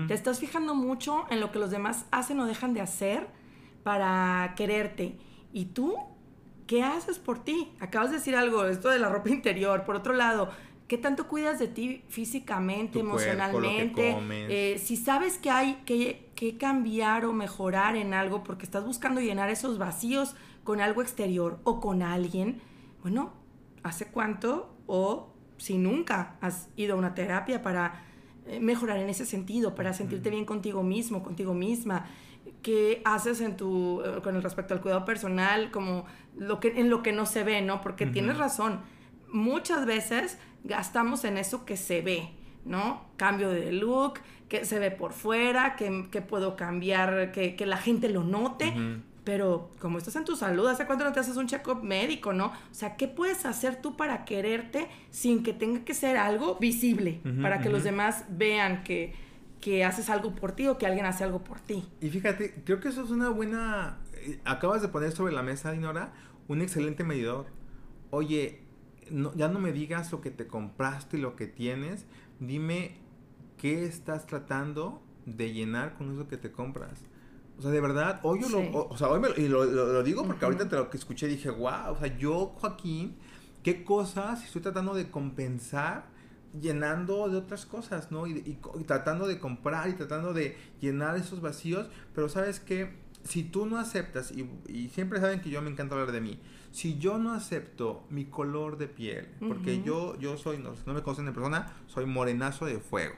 ¿Te 0.06 0.14
estás 0.14 0.38
fijando 0.38 0.76
mucho 0.76 1.26
en 1.28 1.40
lo 1.40 1.50
que 1.50 1.58
los 1.58 1.72
demás 1.72 2.06
hacen 2.12 2.38
o 2.38 2.46
dejan 2.46 2.72
de 2.72 2.80
hacer 2.80 3.26
para 3.82 4.54
quererte? 4.56 5.18
¿Y 5.52 5.66
tú 5.66 5.96
qué 6.66 6.82
haces 6.82 7.18
por 7.18 7.42
ti? 7.42 7.72
Acabas 7.80 8.10
de 8.10 8.18
decir 8.18 8.36
algo, 8.36 8.64
esto 8.66 8.88
de 8.90 8.98
la 8.98 9.08
ropa 9.08 9.28
interior. 9.28 9.84
Por 9.84 9.96
otro 9.96 10.12
lado, 10.12 10.50
¿qué 10.86 10.98
tanto 10.98 11.26
cuidas 11.26 11.58
de 11.58 11.66
ti 11.68 12.04
físicamente, 12.08 13.00
emocionalmente? 13.00 14.16
Eh, 14.30 14.78
si 14.78 14.96
sabes 14.96 15.38
que 15.38 15.50
hay 15.50 15.82
que, 15.84 16.30
que 16.36 16.56
cambiar 16.56 17.24
o 17.24 17.32
mejorar 17.32 17.96
en 17.96 18.14
algo 18.14 18.44
porque 18.44 18.64
estás 18.64 18.84
buscando 18.84 19.20
llenar 19.20 19.50
esos 19.50 19.78
vacíos 19.78 20.36
con 20.62 20.80
algo 20.80 21.02
exterior 21.02 21.58
o 21.64 21.80
con 21.80 22.02
alguien, 22.02 22.60
bueno, 23.02 23.32
¿hace 23.82 24.06
cuánto 24.06 24.76
o 24.86 25.35
si 25.58 25.78
nunca 25.78 26.36
has 26.40 26.68
ido 26.76 26.94
a 26.94 26.98
una 26.98 27.14
terapia 27.14 27.62
para 27.62 28.02
eh, 28.46 28.60
mejorar 28.60 28.98
en 28.98 29.08
ese 29.08 29.26
sentido, 29.26 29.74
para 29.74 29.92
sentirte 29.92 30.30
bien 30.30 30.44
contigo 30.44 30.82
mismo, 30.82 31.22
contigo 31.22 31.54
misma, 31.54 32.06
qué 32.62 33.02
haces 33.04 33.40
en 33.40 33.56
tu, 33.56 34.02
eh, 34.02 34.20
con 34.22 34.36
el 34.36 34.42
respecto 34.42 34.74
al 34.74 34.80
cuidado 34.80 35.04
personal, 35.04 35.70
como 35.70 36.06
lo 36.36 36.60
que, 36.60 36.80
en 36.80 36.90
lo 36.90 37.02
que 37.02 37.12
no 37.12 37.26
se 37.26 37.42
ve, 37.42 37.62
¿no? 37.62 37.80
Porque 37.80 38.06
tienes 38.06 38.38
razón, 38.38 38.80
muchas 39.32 39.86
veces 39.86 40.38
gastamos 40.64 41.24
en 41.24 41.38
eso 41.38 41.64
que 41.64 41.76
se 41.76 42.02
ve, 42.02 42.30
¿no? 42.64 43.04
Cambio 43.16 43.50
de 43.50 43.72
look, 43.72 44.20
que 44.48 44.64
se 44.64 44.78
ve 44.78 44.90
por 44.90 45.12
fuera, 45.12 45.76
que, 45.76 46.08
que 46.10 46.20
puedo 46.20 46.56
cambiar, 46.56 47.32
que, 47.32 47.56
que, 47.56 47.66
la 47.66 47.78
gente 47.78 48.08
lo 48.08 48.22
note, 48.22 48.72
pero 49.26 49.72
como 49.80 49.98
estás 49.98 50.14
en 50.14 50.24
tu 50.24 50.36
salud, 50.36 50.68
¿hace 50.68 50.86
cuánto 50.86 51.04
no 51.04 51.12
te 51.12 51.18
haces 51.18 51.36
un 51.36 51.48
check-up 51.48 51.82
médico, 51.82 52.32
no? 52.32 52.46
O 52.46 52.52
sea, 52.74 52.96
¿qué 52.96 53.08
puedes 53.08 53.44
hacer 53.44 53.82
tú 53.82 53.96
para 53.96 54.24
quererte 54.24 54.86
sin 55.10 55.42
que 55.42 55.52
tenga 55.52 55.84
que 55.84 55.94
ser 55.94 56.16
algo 56.16 56.54
visible? 56.60 57.20
para 57.42 57.60
que 57.60 57.68
los 57.68 57.82
demás 57.82 58.24
vean 58.28 58.84
que, 58.84 59.14
que 59.60 59.84
haces 59.84 60.10
algo 60.10 60.36
por 60.36 60.52
ti 60.52 60.68
o 60.68 60.78
que 60.78 60.86
alguien 60.86 61.06
hace 61.06 61.24
algo 61.24 61.42
por 61.42 61.58
ti. 61.58 61.84
Y 62.00 62.08
fíjate, 62.08 62.62
creo 62.64 62.78
que 62.78 62.86
eso 62.86 63.02
es 63.02 63.10
una 63.10 63.28
buena... 63.30 63.98
Eh, 64.14 64.38
acabas 64.44 64.80
de 64.80 64.86
poner 64.86 65.10
sobre 65.10 65.32
la 65.32 65.42
mesa, 65.42 65.72
Dinora, 65.72 66.12
un 66.46 66.62
excelente 66.62 67.02
medidor. 67.02 67.46
Oye, 68.10 68.62
no, 69.10 69.34
ya 69.34 69.48
no 69.48 69.58
me 69.58 69.72
digas 69.72 70.12
lo 70.12 70.20
que 70.20 70.30
te 70.30 70.46
compraste 70.46 71.18
y 71.18 71.20
lo 71.20 71.34
que 71.34 71.48
tienes, 71.48 72.06
dime 72.38 72.98
qué 73.58 73.86
estás 73.86 74.24
tratando 74.24 75.02
de 75.24 75.52
llenar 75.52 75.94
con 75.94 76.12
eso 76.12 76.28
que 76.28 76.36
te 76.36 76.52
compras. 76.52 77.02
O 77.58 77.62
sea, 77.62 77.70
de 77.70 77.80
verdad, 77.80 78.20
hoy 78.22 78.40
yo 78.42 78.48
lo, 78.48 78.88
o, 78.88 78.96
sea, 78.98 79.08
hoy 79.08 79.20
me, 79.20 79.28
y 79.36 79.48
lo, 79.48 80.02
digo 80.02 80.26
porque 80.26 80.44
ahorita 80.44 80.68
te 80.68 80.76
lo 80.76 80.90
que 80.90 80.98
escuché 80.98 81.26
dije, 81.26 81.50
wow, 81.50 81.92
o 81.92 81.98
sea, 81.98 82.16
yo, 82.18 82.54
Joaquín, 82.56 83.16
qué 83.62 83.82
cosas 83.82 84.44
estoy 84.44 84.62
tratando 84.62 84.94
de 84.94 85.10
compensar 85.10 86.14
llenando 86.60 87.28
de 87.28 87.36
otras 87.36 87.66
cosas, 87.66 88.10
¿no? 88.10 88.26
Y, 88.26 88.58
tratando 88.86 89.26
de 89.26 89.38
comprar 89.38 89.88
y 89.88 89.94
tratando 89.94 90.32
de 90.32 90.56
llenar 90.80 91.16
esos 91.16 91.40
vacíos, 91.40 91.88
pero 92.14 92.28
sabes 92.28 92.60
que 92.60 92.94
si 93.24 93.42
tú 93.42 93.66
no 93.66 93.78
aceptas, 93.78 94.32
y, 94.32 94.88
siempre 94.88 95.20
saben 95.20 95.40
que 95.40 95.50
yo 95.50 95.60
me 95.62 95.70
encanta 95.70 95.94
hablar 95.94 96.12
de 96.12 96.20
mí, 96.20 96.40
si 96.70 96.98
yo 96.98 97.18
no 97.18 97.32
acepto 97.32 98.04
mi 98.10 98.26
color 98.26 98.76
de 98.76 98.86
piel, 98.86 99.28
porque 99.48 99.82
yo, 99.82 100.18
yo 100.18 100.36
soy, 100.36 100.58
no, 100.58 100.74
no 100.84 100.94
me 100.94 101.02
conocen 101.02 101.26
en 101.26 101.32
persona, 101.32 101.74
soy 101.86 102.04
morenazo 102.04 102.66
de 102.66 102.78
fuego. 102.78 103.14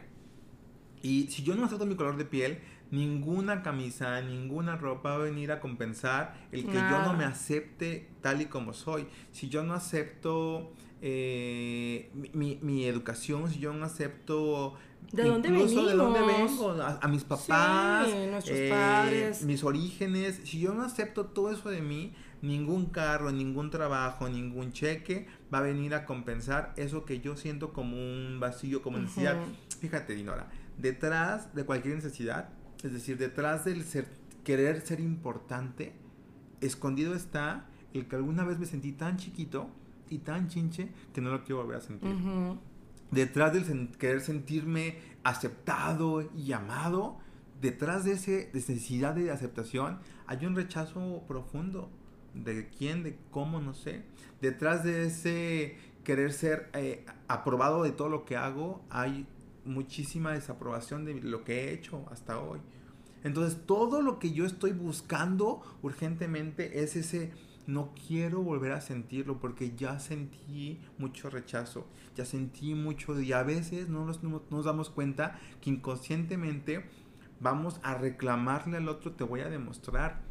Y 1.02 1.28
si 1.28 1.42
yo 1.42 1.54
no 1.54 1.64
acepto 1.64 1.86
mi 1.86 1.96
color 1.96 2.16
de 2.16 2.24
piel, 2.24 2.60
ninguna 2.90 3.62
camisa, 3.62 4.20
ninguna 4.22 4.76
ropa 4.76 5.10
va 5.10 5.16
a 5.16 5.18
venir 5.18 5.52
a 5.52 5.60
compensar 5.60 6.34
el 6.52 6.66
que 6.66 6.74
yo 6.74 7.02
no 7.02 7.14
me 7.14 7.24
acepte 7.24 8.08
tal 8.20 8.40
y 8.40 8.46
como 8.46 8.72
soy. 8.72 9.06
Si 9.30 9.48
yo 9.48 9.62
no 9.62 9.74
acepto 9.74 10.72
eh, 11.00 12.10
mi, 12.12 12.84
educación, 12.84 13.50
si 13.50 13.60
yo 13.60 13.72
no 13.72 13.84
acepto 13.84 14.74
¿De 15.12 15.22
dónde 15.22 15.48
incluso 15.48 15.86
de 15.86 15.94
dónde 15.94 16.20
vengo, 16.20 16.72
a, 16.82 17.08
mis 17.08 17.24
papás, 17.24 18.08
eh, 18.46 19.32
mis 19.44 19.64
orígenes, 19.64 20.40
si 20.44 20.60
yo 20.60 20.74
no 20.74 20.82
acepto 20.82 21.26
todo 21.26 21.50
eso 21.50 21.70
de 21.70 21.80
mí, 21.80 22.14
ningún 22.42 22.86
carro, 22.86 23.32
ningún 23.32 23.70
trabajo, 23.70 24.28
ningún 24.28 24.72
cheque 24.72 25.26
va 25.52 25.58
a 25.58 25.62
venir 25.62 25.94
a 25.94 26.04
compensar 26.04 26.74
eso 26.76 27.04
que 27.04 27.20
yo 27.20 27.36
siento 27.36 27.72
como 27.72 27.96
un 27.96 28.38
vacío, 28.38 28.82
como 28.82 28.98
necesidad. 28.98 29.36
Fíjate, 29.80 30.14
Dinora, 30.14 30.50
detrás 30.76 31.54
de 31.54 31.64
cualquier 31.64 31.94
necesidad 31.94 32.50
es 32.82 32.92
decir, 32.92 33.18
detrás 33.18 33.64
del 33.64 33.84
ser, 33.84 34.06
querer 34.44 34.80
ser 34.80 35.00
importante, 35.00 35.92
escondido 36.60 37.14
está 37.14 37.66
el 37.92 38.06
que 38.06 38.16
alguna 38.16 38.44
vez 38.44 38.58
me 38.58 38.66
sentí 38.66 38.92
tan 38.92 39.16
chiquito 39.16 39.70
y 40.08 40.18
tan 40.18 40.48
chinche 40.48 40.88
que 41.12 41.20
no 41.20 41.30
lo 41.30 41.44
quiero 41.44 41.62
volver 41.62 41.78
a 41.78 41.80
sentir. 41.80 42.10
Detrás 43.10 43.54
del 43.54 43.90
querer 43.96 44.20
sentirme 44.20 44.98
aceptado 45.24 46.30
y 46.36 46.52
amado, 46.52 47.18
detrás 47.60 48.04
de 48.04 48.12
esa 48.12 48.48
necesidad 48.52 49.14
de 49.14 49.30
aceptación 49.30 49.98
hay 50.26 50.44
un 50.46 50.54
rechazo 50.54 51.24
profundo. 51.26 51.90
¿De 52.34 52.68
quién? 52.68 53.02
¿De 53.02 53.18
cómo? 53.30 53.60
No 53.60 53.74
sé. 53.74 54.04
Detrás 54.40 54.84
de 54.84 55.06
ese 55.06 55.78
querer 56.04 56.32
ser 56.32 56.70
eh, 56.74 57.04
aprobado 57.26 57.82
de 57.82 57.90
todo 57.92 58.08
lo 58.08 58.24
que 58.24 58.36
hago 58.36 58.84
hay 58.90 59.26
muchísima 59.68 60.32
desaprobación 60.32 61.04
de 61.04 61.14
lo 61.14 61.44
que 61.44 61.64
he 61.64 61.72
hecho 61.72 62.04
hasta 62.10 62.40
hoy. 62.40 62.60
Entonces, 63.24 63.60
todo 63.66 64.02
lo 64.02 64.18
que 64.18 64.32
yo 64.32 64.46
estoy 64.46 64.72
buscando 64.72 65.62
urgentemente 65.82 66.82
es 66.82 66.96
ese 66.96 67.32
no 67.66 67.92
quiero 68.06 68.42
volver 68.42 68.72
a 68.72 68.80
sentirlo 68.80 69.38
porque 69.38 69.74
ya 69.76 69.98
sentí 69.98 70.80
mucho 70.96 71.28
rechazo, 71.28 71.86
ya 72.16 72.24
sentí 72.24 72.74
mucho 72.74 73.20
y 73.20 73.32
a 73.32 73.42
veces 73.42 73.90
no 73.90 74.06
nos, 74.06 74.22
nos 74.22 74.64
damos 74.64 74.88
cuenta 74.88 75.38
que 75.60 75.68
inconscientemente 75.68 76.88
vamos 77.40 77.78
a 77.82 77.94
reclamarle 77.94 78.78
al 78.78 78.88
otro, 78.88 79.12
te 79.12 79.24
voy 79.24 79.40
a 79.40 79.50
demostrar. 79.50 80.27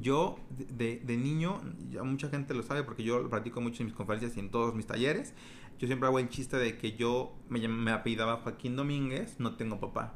Yo 0.00 0.38
de, 0.50 1.00
de, 1.04 1.16
niño, 1.16 1.60
ya 1.90 2.02
mucha 2.02 2.28
gente 2.28 2.54
lo 2.54 2.62
sabe 2.62 2.84
porque 2.84 3.02
yo 3.02 3.20
lo 3.20 3.28
practico 3.28 3.60
mucho 3.60 3.82
en 3.82 3.88
mis 3.88 3.96
conferencias 3.96 4.36
y 4.36 4.40
en 4.40 4.50
todos 4.50 4.74
mis 4.74 4.86
talleres, 4.86 5.34
yo 5.78 5.86
siempre 5.86 6.08
hago 6.08 6.18
el 6.18 6.28
chiste 6.28 6.56
de 6.56 6.76
que 6.76 6.96
yo 6.96 7.34
me, 7.48 7.66
me 7.68 7.90
apellidaba 7.90 8.36
Joaquín 8.38 8.76
Domínguez, 8.76 9.36
no 9.38 9.56
tengo 9.56 9.80
papá. 9.80 10.14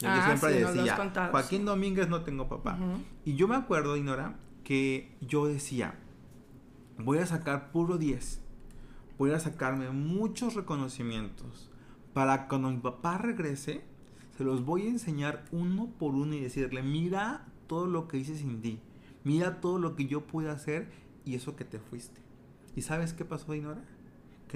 Yo, 0.00 0.08
ah, 0.10 0.24
siempre 0.26 0.60
decía, 0.60 1.30
Joaquín 1.30 1.64
Domínguez 1.64 2.08
no 2.08 2.22
tengo 2.22 2.48
papá. 2.48 2.78
Y 3.24 3.36
yo 3.36 3.46
me 3.48 3.56
acuerdo, 3.56 3.96
Inora, 3.96 4.36
que 4.64 5.16
yo 5.20 5.46
decía, 5.46 5.98
voy 6.98 7.18
a 7.18 7.26
sacar 7.26 7.70
puro 7.70 7.98
10. 7.98 8.42
Voy 9.16 9.30
a 9.30 9.38
sacarme 9.38 9.90
muchos 9.90 10.54
reconocimientos 10.54 11.70
para 12.14 12.46
cuando 12.48 12.70
mi 12.70 12.78
papá 12.78 13.18
regrese, 13.18 13.84
se 14.38 14.44
los 14.44 14.64
voy 14.64 14.86
a 14.86 14.90
enseñar 14.90 15.44
uno 15.50 15.90
por 15.98 16.14
uno 16.14 16.34
y 16.34 16.40
decirle, 16.40 16.82
mira 16.82 17.46
todo 17.66 17.86
lo 17.86 18.08
que 18.08 18.16
hice 18.18 18.36
sin 18.36 18.62
ti. 18.62 18.80
Mira 19.24 19.60
todo 19.60 19.78
lo 19.78 19.96
que 19.96 20.06
yo 20.06 20.26
pude 20.26 20.50
hacer 20.50 20.90
y 21.24 21.34
eso 21.34 21.56
que 21.56 21.64
te 21.64 21.78
fuiste. 21.78 22.20
¿Y 22.76 22.82
sabes 22.82 23.12
qué 23.12 23.24
pasó, 23.24 23.54
Inora? 23.54 23.82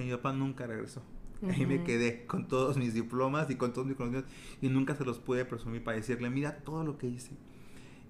mi 0.04 0.10
papá 0.12 0.32
nunca 0.32 0.66
regresó. 0.66 1.02
Ahí 1.48 1.66
me 1.66 1.84
quedé 1.84 2.26
con 2.26 2.48
todos 2.48 2.76
mis 2.76 2.94
diplomas 2.94 3.48
y 3.50 3.54
con 3.54 3.72
todos 3.72 3.86
mis 3.86 3.96
conocimientos 3.96 4.32
y 4.60 4.68
nunca 4.68 4.96
se 4.96 5.04
los 5.04 5.18
pude 5.18 5.44
presumir 5.44 5.84
para 5.84 5.96
decirle, 5.96 6.30
mira 6.30 6.58
todo 6.58 6.84
lo 6.84 6.98
que 6.98 7.08
hice. 7.08 7.32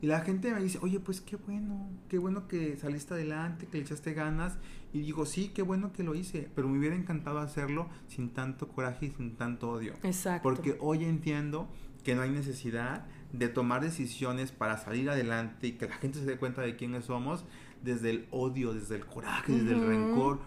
Y 0.01 0.07
la 0.07 0.21
gente 0.21 0.55
me 0.55 0.62
dice, 0.62 0.79
oye, 0.81 1.01
pues 1.01 1.21
qué 1.21 1.37
bueno, 1.37 1.90
qué 2.09 2.18
bueno 2.18 2.47
que 2.47 2.77
saliste 2.77 3.14
adelante, 3.14 3.66
que 3.66 3.79
le 3.79 3.85
echaste 3.85 4.14
ganas. 4.14 4.57
Y 4.92 5.01
digo, 5.01 5.27
sí, 5.27 5.51
qué 5.53 5.62
bueno 5.62 5.92
que 5.92 6.05
lo 6.05 6.14
hice, 6.14 6.49
pero 6.55 6.68
me 6.68 6.79
hubiera 6.79 6.94
encantado 6.94 7.38
hacerlo 7.40 7.88
sin 8.07 8.31
tanto 8.31 8.68
coraje 8.68 9.07
y 9.07 9.11
sin 9.11 9.35
tanto 9.35 9.71
odio. 9.71 9.94
Exacto. 10.05 10.42
Porque 10.44 10.77
hoy 10.81 11.05
entiendo 11.05 11.68
que 12.05 12.14
no 12.14 12.23
hay 12.23 12.31
necesidad 12.31 13.07
de 13.33 13.49
tomar 13.49 13.83
decisiones 13.83 14.53
para 14.53 14.79
salir 14.79 15.11
adelante 15.11 15.69
y 15.69 15.73
que 15.73 15.88
la 15.88 15.97
gente 15.97 16.19
se 16.19 16.25
dé 16.25 16.37
cuenta 16.37 16.62
de 16.62 16.77
quiénes 16.77 17.07
somos 17.07 17.45
desde 17.83 18.11
el 18.11 18.29
odio, 18.31 18.73
desde 18.73 18.97
el 18.97 19.07
coraje, 19.07 19.53
desde 19.53 19.73
el 19.73 19.87
rencor. 19.87 20.41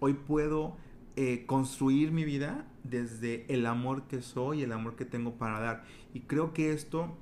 Hoy 0.00 0.14
puedo 0.14 0.76
eh, 1.16 1.44
construir 1.46 2.12
mi 2.12 2.24
vida 2.24 2.66
desde 2.84 3.52
el 3.52 3.66
amor 3.66 4.04
que 4.04 4.22
soy, 4.22 4.62
el 4.62 4.72
amor 4.72 4.96
que 4.96 5.04
tengo 5.04 5.34
para 5.34 5.58
dar. 5.60 5.84
Y 6.14 6.20
creo 6.20 6.52
que 6.54 6.72
esto 6.72 7.16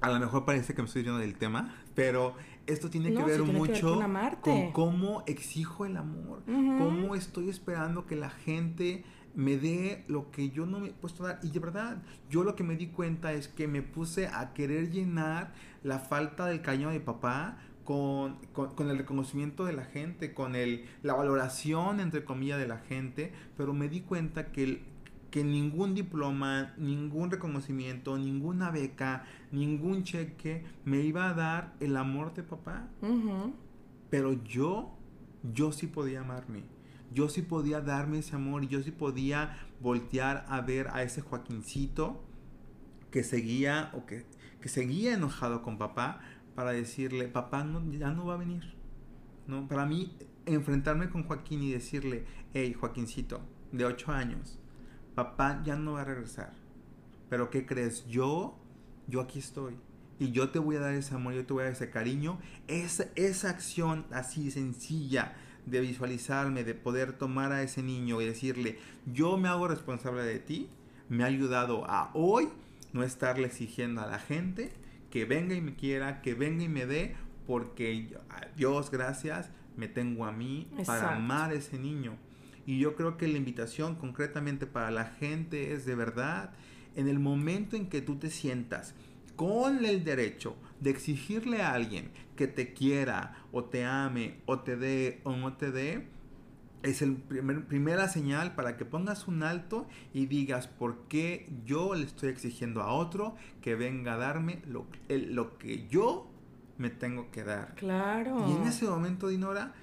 a 0.00 0.10
lo 0.10 0.18
mejor 0.18 0.44
parece 0.44 0.74
que 0.74 0.82
me 0.82 0.86
estoy 0.86 1.02
yendo 1.02 1.18
del 1.18 1.36
tema, 1.36 1.74
pero 1.94 2.34
esto 2.66 2.90
tiene 2.90 3.12
que 3.12 3.22
ver 3.22 3.42
mucho 3.42 4.00
con, 4.40 4.72
cómo 4.72 5.22
exijo 5.26 5.86
el 5.86 5.96
amor, 5.96 6.42
cómo 6.46 7.14
estoy 7.14 7.48
esperando 7.48 8.06
que 8.06 8.16
la 8.16 8.30
gente 8.30 9.04
me 9.36 9.58
dé 9.58 10.04
lo 10.08 10.30
que 10.32 10.50
yo 10.50 10.66
no 10.66 10.80
me 10.80 10.88
he 10.88 10.92
puesto 10.92 11.24
a 11.24 11.34
dar. 11.34 11.40
Y 11.42 11.50
de 11.50 11.60
verdad, 11.60 12.02
yo 12.28 12.42
lo 12.42 12.56
que 12.56 12.64
me 12.64 12.74
di 12.74 12.88
cuenta 12.88 13.32
es 13.32 13.46
que 13.46 13.68
me 13.68 13.82
puse 13.82 14.26
a 14.26 14.52
querer 14.54 14.90
llenar 14.90 15.52
la 15.84 16.00
falta 16.00 16.46
del 16.46 16.62
cariño 16.62 16.90
de 16.90 17.00
papá 17.00 17.58
con, 17.84 18.38
con, 18.52 18.90
el 18.90 18.98
reconocimiento 18.98 19.64
de 19.64 19.74
la 19.74 19.84
gente, 19.84 20.34
con 20.34 20.56
el, 20.56 20.86
la 21.02 21.14
valoración, 21.14 22.00
entre 22.00 22.24
comillas, 22.24 22.58
de 22.58 22.66
la 22.66 22.78
gente, 22.78 23.32
pero 23.56 23.72
me 23.72 23.88
di 23.88 24.00
cuenta 24.00 24.50
que 24.50 24.64
el, 24.64 24.82
que 25.30 25.44
ningún 25.44 25.94
diploma, 25.94 26.74
ningún 26.78 27.30
reconocimiento, 27.30 28.16
ninguna 28.16 28.70
beca, 28.70 29.24
ningún 29.52 30.02
cheque 30.02 30.64
me 30.84 31.00
iba 31.00 31.28
a 31.28 31.34
dar 31.34 31.74
el 31.78 31.96
amor 31.96 32.32
de 32.32 32.42
papá. 32.42 32.88
Pero 34.08 34.32
yo, 34.44 34.96
yo 35.52 35.72
sí 35.72 35.86
podía 35.86 36.20
amarme. 36.22 36.75
Yo 37.16 37.30
sí 37.30 37.40
podía 37.40 37.80
darme 37.80 38.18
ese 38.18 38.36
amor 38.36 38.62
y 38.62 38.68
yo 38.68 38.82
sí 38.82 38.90
podía 38.90 39.56
voltear 39.80 40.44
a 40.50 40.60
ver 40.60 40.88
a 40.88 41.02
ese 41.02 41.22
Joaquincito 41.22 42.22
que 43.10 43.24
seguía 43.24 43.90
o 43.94 44.04
que, 44.04 44.26
que 44.60 44.68
seguía 44.68 45.14
enojado 45.14 45.62
con 45.62 45.78
papá 45.78 46.20
para 46.54 46.72
decirle, 46.72 47.26
papá 47.28 47.64
no, 47.64 47.90
ya 47.90 48.10
no 48.10 48.26
va 48.26 48.34
a 48.34 48.36
venir. 48.36 48.74
¿No? 49.46 49.66
Para 49.66 49.86
mí, 49.86 50.14
enfrentarme 50.44 51.08
con 51.08 51.22
Joaquín 51.22 51.62
y 51.62 51.72
decirle, 51.72 52.26
hey, 52.52 52.74
Joaquincito, 52.78 53.40
de 53.72 53.86
8 53.86 54.12
años, 54.12 54.58
papá 55.14 55.62
ya 55.64 55.74
no 55.74 55.94
va 55.94 56.02
a 56.02 56.04
regresar. 56.04 56.52
Pero 57.30 57.48
¿qué 57.48 57.64
crees? 57.64 58.06
Yo, 58.08 58.58
yo 59.08 59.22
aquí 59.22 59.38
estoy. 59.38 59.74
Y 60.18 60.32
yo 60.32 60.50
te 60.50 60.58
voy 60.58 60.76
a 60.76 60.80
dar 60.80 60.92
ese 60.92 61.14
amor, 61.14 61.32
yo 61.32 61.46
te 61.46 61.54
voy 61.54 61.62
a 61.62 61.64
dar 61.64 61.72
ese 61.72 61.88
cariño. 61.88 62.38
Esa, 62.68 63.06
esa 63.14 63.48
acción 63.48 64.04
así 64.10 64.50
sencilla 64.50 65.34
de 65.66 65.80
visualizarme, 65.80 66.64
de 66.64 66.74
poder 66.74 67.12
tomar 67.12 67.52
a 67.52 67.62
ese 67.62 67.82
niño 67.82 68.20
y 68.20 68.26
decirle, 68.26 68.78
yo 69.12 69.36
me 69.36 69.48
hago 69.48 69.68
responsable 69.68 70.22
de 70.22 70.38
ti, 70.38 70.68
me 71.08 71.24
ha 71.24 71.26
ayudado 71.26 71.84
a 71.88 72.10
hoy 72.14 72.48
no 72.92 73.02
estarle 73.02 73.46
exigiendo 73.46 74.00
a 74.00 74.06
la 74.06 74.18
gente 74.18 74.72
que 75.10 75.24
venga 75.24 75.54
y 75.54 75.60
me 75.60 75.74
quiera, 75.74 76.22
que 76.22 76.34
venga 76.34 76.64
y 76.64 76.68
me 76.68 76.86
dé, 76.86 77.14
porque 77.46 78.16
Dios 78.56 78.90
gracias, 78.90 79.50
me 79.76 79.88
tengo 79.88 80.24
a 80.24 80.32
mí 80.32 80.68
para 80.86 81.16
amar 81.16 81.50
a 81.50 81.54
ese 81.54 81.78
niño. 81.78 82.16
Y 82.64 82.78
yo 82.78 82.96
creo 82.96 83.16
que 83.16 83.28
la 83.28 83.36
invitación 83.36 83.94
concretamente 83.94 84.66
para 84.66 84.90
la 84.90 85.04
gente 85.04 85.72
es 85.72 85.86
de 85.86 85.94
verdad, 85.94 86.50
en 86.96 87.08
el 87.08 87.18
momento 87.18 87.76
en 87.76 87.88
que 87.88 88.00
tú 88.00 88.16
te 88.16 88.30
sientas 88.30 88.94
con 89.36 89.84
el 89.84 90.02
derecho 90.02 90.56
de 90.80 90.90
exigirle 90.90 91.62
a 91.62 91.74
alguien 91.74 92.10
que 92.36 92.46
te 92.46 92.72
quiera 92.72 93.44
o 93.52 93.64
te 93.64 93.84
ame 93.84 94.40
o 94.46 94.60
te 94.60 94.76
dé 94.76 95.20
o 95.24 95.34
no 95.34 95.54
te 95.54 95.72
dé, 95.72 96.08
es 96.82 97.02
el 97.02 97.16
primer, 97.16 97.66
primera 97.66 98.08
señal 98.08 98.54
para 98.54 98.76
que 98.76 98.84
pongas 98.84 99.26
un 99.26 99.42
alto 99.42 99.86
y 100.14 100.26
digas 100.26 100.68
por 100.68 101.08
qué 101.08 101.50
yo 101.64 101.94
le 101.94 102.04
estoy 102.04 102.28
exigiendo 102.28 102.82
a 102.82 102.92
otro 102.92 103.34
que 103.60 103.74
venga 103.74 104.14
a 104.14 104.16
darme 104.18 104.62
lo, 104.66 104.86
lo 105.08 105.58
que 105.58 105.88
yo 105.88 106.30
me 106.78 106.90
tengo 106.90 107.30
que 107.30 107.42
dar. 107.42 107.74
Claro. 107.74 108.46
Y 108.48 108.52
en 108.52 108.68
ese 108.68 108.86
momento, 108.86 109.28
Dinora, 109.28 109.74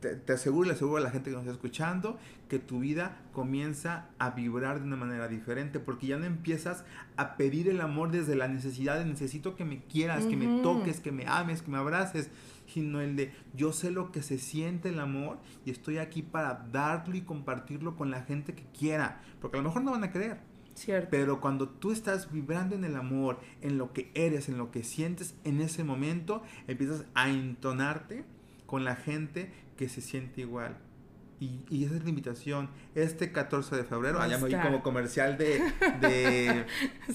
te, 0.00 0.32
aseguro 0.32 0.64
y 0.64 0.68
le 0.68 0.74
aseguro 0.74 0.96
a 0.96 1.00
la 1.00 1.10
gente 1.10 1.30
que 1.30 1.36
nos 1.36 1.42
está 1.42 1.52
escuchando 1.52 2.18
que 2.48 2.58
tu 2.58 2.80
vida 2.80 3.18
comienza 3.32 4.08
a 4.18 4.30
vibrar 4.30 4.80
de 4.80 4.86
una 4.86 4.96
manera 4.96 5.28
diferente 5.28 5.78
porque 5.78 6.08
ya 6.08 6.18
no 6.18 6.24
empiezas 6.24 6.84
a 7.16 7.36
pedir 7.36 7.68
el 7.68 7.80
amor 7.80 8.10
desde 8.10 8.34
la 8.34 8.48
necesidad 8.48 8.98
de 8.98 9.04
necesito 9.04 9.54
que 9.54 9.64
me 9.64 9.84
quieras, 9.84 10.26
que 10.26 10.36
me 10.36 10.62
toques, 10.62 11.00
que 11.00 11.12
me 11.12 11.26
ames, 11.26 11.62
que 11.62 11.70
me 11.70 11.78
abraces, 11.78 12.30
sino 12.66 13.00
el 13.00 13.16
de 13.16 13.32
yo 13.54 13.72
sé 13.72 13.90
lo 13.90 14.10
que 14.12 14.22
se 14.22 14.38
siente 14.38 14.88
el 14.88 15.00
amor 15.00 15.38
y 15.64 15.70
estoy 15.70 15.98
aquí 15.98 16.22
para 16.22 16.66
darlo 16.72 17.16
y 17.16 17.22
compartirlo 17.22 17.96
con 17.96 18.10
la 18.10 18.22
gente 18.22 18.54
que 18.54 18.64
quiera, 18.76 19.20
porque 19.40 19.58
a 19.58 19.62
lo 19.62 19.68
mejor 19.68 19.82
no 19.82 19.92
van 19.92 20.04
a 20.04 20.10
creer. 20.10 20.40
Cierto. 20.74 21.08
Pero 21.10 21.40
cuando 21.40 21.68
tú 21.68 21.90
estás 21.90 22.32
vibrando 22.32 22.74
en 22.74 22.84
el 22.84 22.96
amor, 22.96 23.38
en 23.60 23.76
lo 23.76 23.92
que 23.92 24.10
eres, 24.14 24.48
en 24.48 24.56
lo 24.56 24.70
que 24.70 24.82
sientes 24.82 25.34
en 25.44 25.60
ese 25.60 25.84
momento, 25.84 26.42
empiezas 26.68 27.04
a 27.14 27.28
entonarte 27.28 28.24
con 28.70 28.84
la 28.84 28.94
gente 28.94 29.52
que 29.80 29.88
se 29.88 30.02
siente 30.02 30.42
igual. 30.42 30.76
Y, 31.40 31.86
esa 31.86 31.96
es 31.96 32.04
la 32.04 32.10
invitación. 32.10 32.68
Este 32.94 33.32
14 33.32 33.76
de 33.76 33.84
febrero, 33.84 34.20
allá 34.20 34.36
me 34.36 34.50
voy 34.50 34.60
como 34.60 34.82
comercial 34.82 35.38
de, 35.38 35.58
de, 36.02 36.66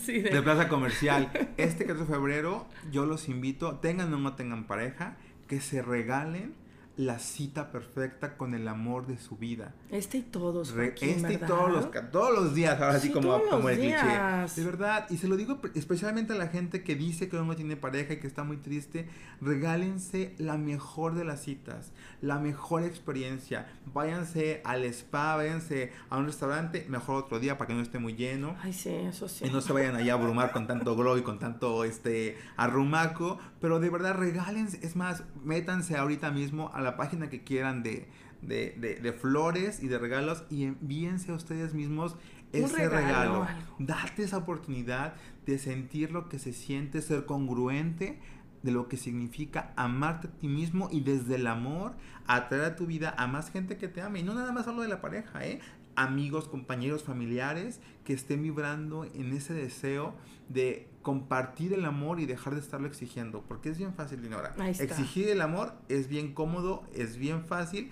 de, 0.07 0.41
plaza 0.41 0.67
comercial. 0.67 1.29
Este 1.57 1.85
14 1.85 2.11
de 2.11 2.17
febrero, 2.17 2.67
yo 2.91 3.05
los 3.05 3.29
invito, 3.29 3.75
tengan 3.75 4.11
o 4.15 4.17
no 4.17 4.33
tengan 4.33 4.65
pareja, 4.65 5.15
que 5.47 5.61
se 5.61 5.83
regalen 5.83 6.55
la 6.97 7.19
cita 7.19 7.71
perfecta 7.71 8.37
con 8.37 8.53
el 8.53 8.67
amor 8.67 9.05
de 9.05 9.17
su 9.17 9.35
vida. 9.35 9.73
Este 9.89 10.19
y 10.19 10.21
todos. 10.21 10.73
este 10.77 11.33
y 11.33 11.37
todos 11.37 11.71
los, 11.71 12.11
todos 12.11 12.33
los 12.33 12.55
días, 12.55 12.79
ahora 12.79 12.99
sí, 12.99 13.11
como, 13.11 13.41
como 13.49 13.69
el 13.69 13.77
cliché. 13.77 14.55
De 14.55 14.63
verdad, 14.63 15.07
y 15.09 15.17
se 15.17 15.27
lo 15.27 15.35
digo 15.35 15.59
especialmente 15.73 16.33
a 16.33 16.35
la 16.37 16.47
gente 16.47 16.83
que 16.83 16.95
dice 16.95 17.27
que 17.27 17.37
no 17.37 17.55
tiene 17.55 17.75
pareja 17.75 18.13
y 18.13 18.19
que 18.19 18.27
está 18.27 18.43
muy 18.43 18.57
triste, 18.57 19.09
regálense 19.41 20.35
la 20.37 20.57
mejor 20.57 21.15
de 21.15 21.25
las 21.25 21.43
citas, 21.43 21.91
la 22.21 22.39
mejor 22.39 22.83
experiencia. 22.83 23.67
Váyanse 23.93 24.61
al 24.63 24.85
spa, 24.85 25.35
váyanse 25.35 25.91
a 26.09 26.17
un 26.17 26.27
restaurante, 26.27 26.85
mejor 26.87 27.15
otro 27.15 27.39
día 27.39 27.57
para 27.57 27.67
que 27.67 27.73
no 27.73 27.81
esté 27.81 27.99
muy 27.99 28.15
lleno. 28.15 28.55
Ay, 28.61 28.71
sí, 28.71 28.89
eso 28.89 29.27
sí. 29.27 29.45
Y 29.45 29.49
no 29.49 29.59
se 29.59 29.73
vayan 29.73 29.95
allá 29.95 30.13
a 30.13 30.15
abrumar 30.15 30.51
con 30.51 30.65
tanto 30.65 30.95
glow 30.95 31.17
y 31.17 31.23
con 31.23 31.39
tanto 31.39 31.83
este 31.83 32.37
arrumaco, 32.55 33.37
pero 33.59 33.79
de 33.79 33.89
verdad 33.89 34.15
regálense, 34.15 34.79
es 34.81 34.95
más, 34.95 35.23
métanse 35.43 35.97
ahorita 35.97 36.31
mismo 36.31 36.71
a 36.73 36.84
la 36.85 36.95
página 36.97 37.29
que 37.29 37.43
quieran 37.43 37.83
de, 37.83 38.07
de, 38.41 39.13
flores 39.13 39.83
y 39.83 39.87
de 39.87 39.97
regalos 39.97 40.43
y 40.49 40.63
envíense 40.63 41.31
a 41.31 41.35
ustedes 41.35 41.73
mismos 41.73 42.15
ese 42.53 42.87
regalo. 42.87 43.47
Date 43.79 44.23
esa 44.23 44.37
oportunidad 44.37 45.15
de 45.45 45.57
sentir 45.59 46.11
lo 46.11 46.29
que 46.29 46.39
se 46.39 46.53
siente, 46.53 47.01
ser 47.01 47.25
congruente 47.25 48.19
de 48.63 48.71
lo 48.71 48.87
que 48.87 48.97
significa 48.97 49.73
amarte 49.75 50.27
a 50.27 50.31
ti 50.31 50.47
mismo 50.47 50.89
y 50.91 51.01
desde 51.01 51.35
el 51.35 51.45
amor 51.45 51.93
atraer 52.25 52.63
a 52.63 52.75
tu 52.75 52.87
vida 52.87 53.13
a 53.15 53.27
más 53.27 53.51
gente 53.51 53.77
que 53.77 53.87
te 53.87 54.01
ame. 54.01 54.21
Y 54.21 54.23
no 54.23 54.33
nada 54.33 54.51
más 54.51 54.67
hablo 54.67 54.81
de 54.81 54.87
la 54.87 55.01
pareja, 55.01 55.45
¿eh? 55.45 55.59
Amigos, 55.95 56.47
compañeros, 56.47 57.03
familiares 57.03 57.79
que 58.03 58.13
estén 58.13 58.43
vibrando 58.43 59.05
en 59.05 59.33
ese 59.33 59.53
deseo 59.53 60.13
de 60.49 60.87
compartir 61.01 61.73
el 61.73 61.85
amor 61.85 62.19
y 62.19 62.25
dejar 62.25 62.55
de 62.55 62.61
estarlo 62.61 62.87
exigiendo. 62.87 63.43
Porque 63.47 63.69
es 63.69 63.77
bien 63.77 63.93
fácil, 63.93 64.21
Dinora. 64.21 64.55
Exigir 64.79 65.29
el 65.29 65.41
amor 65.41 65.73
es 65.87 66.07
bien 66.07 66.33
cómodo, 66.33 66.83
es 66.93 67.17
bien 67.17 67.45
fácil 67.45 67.91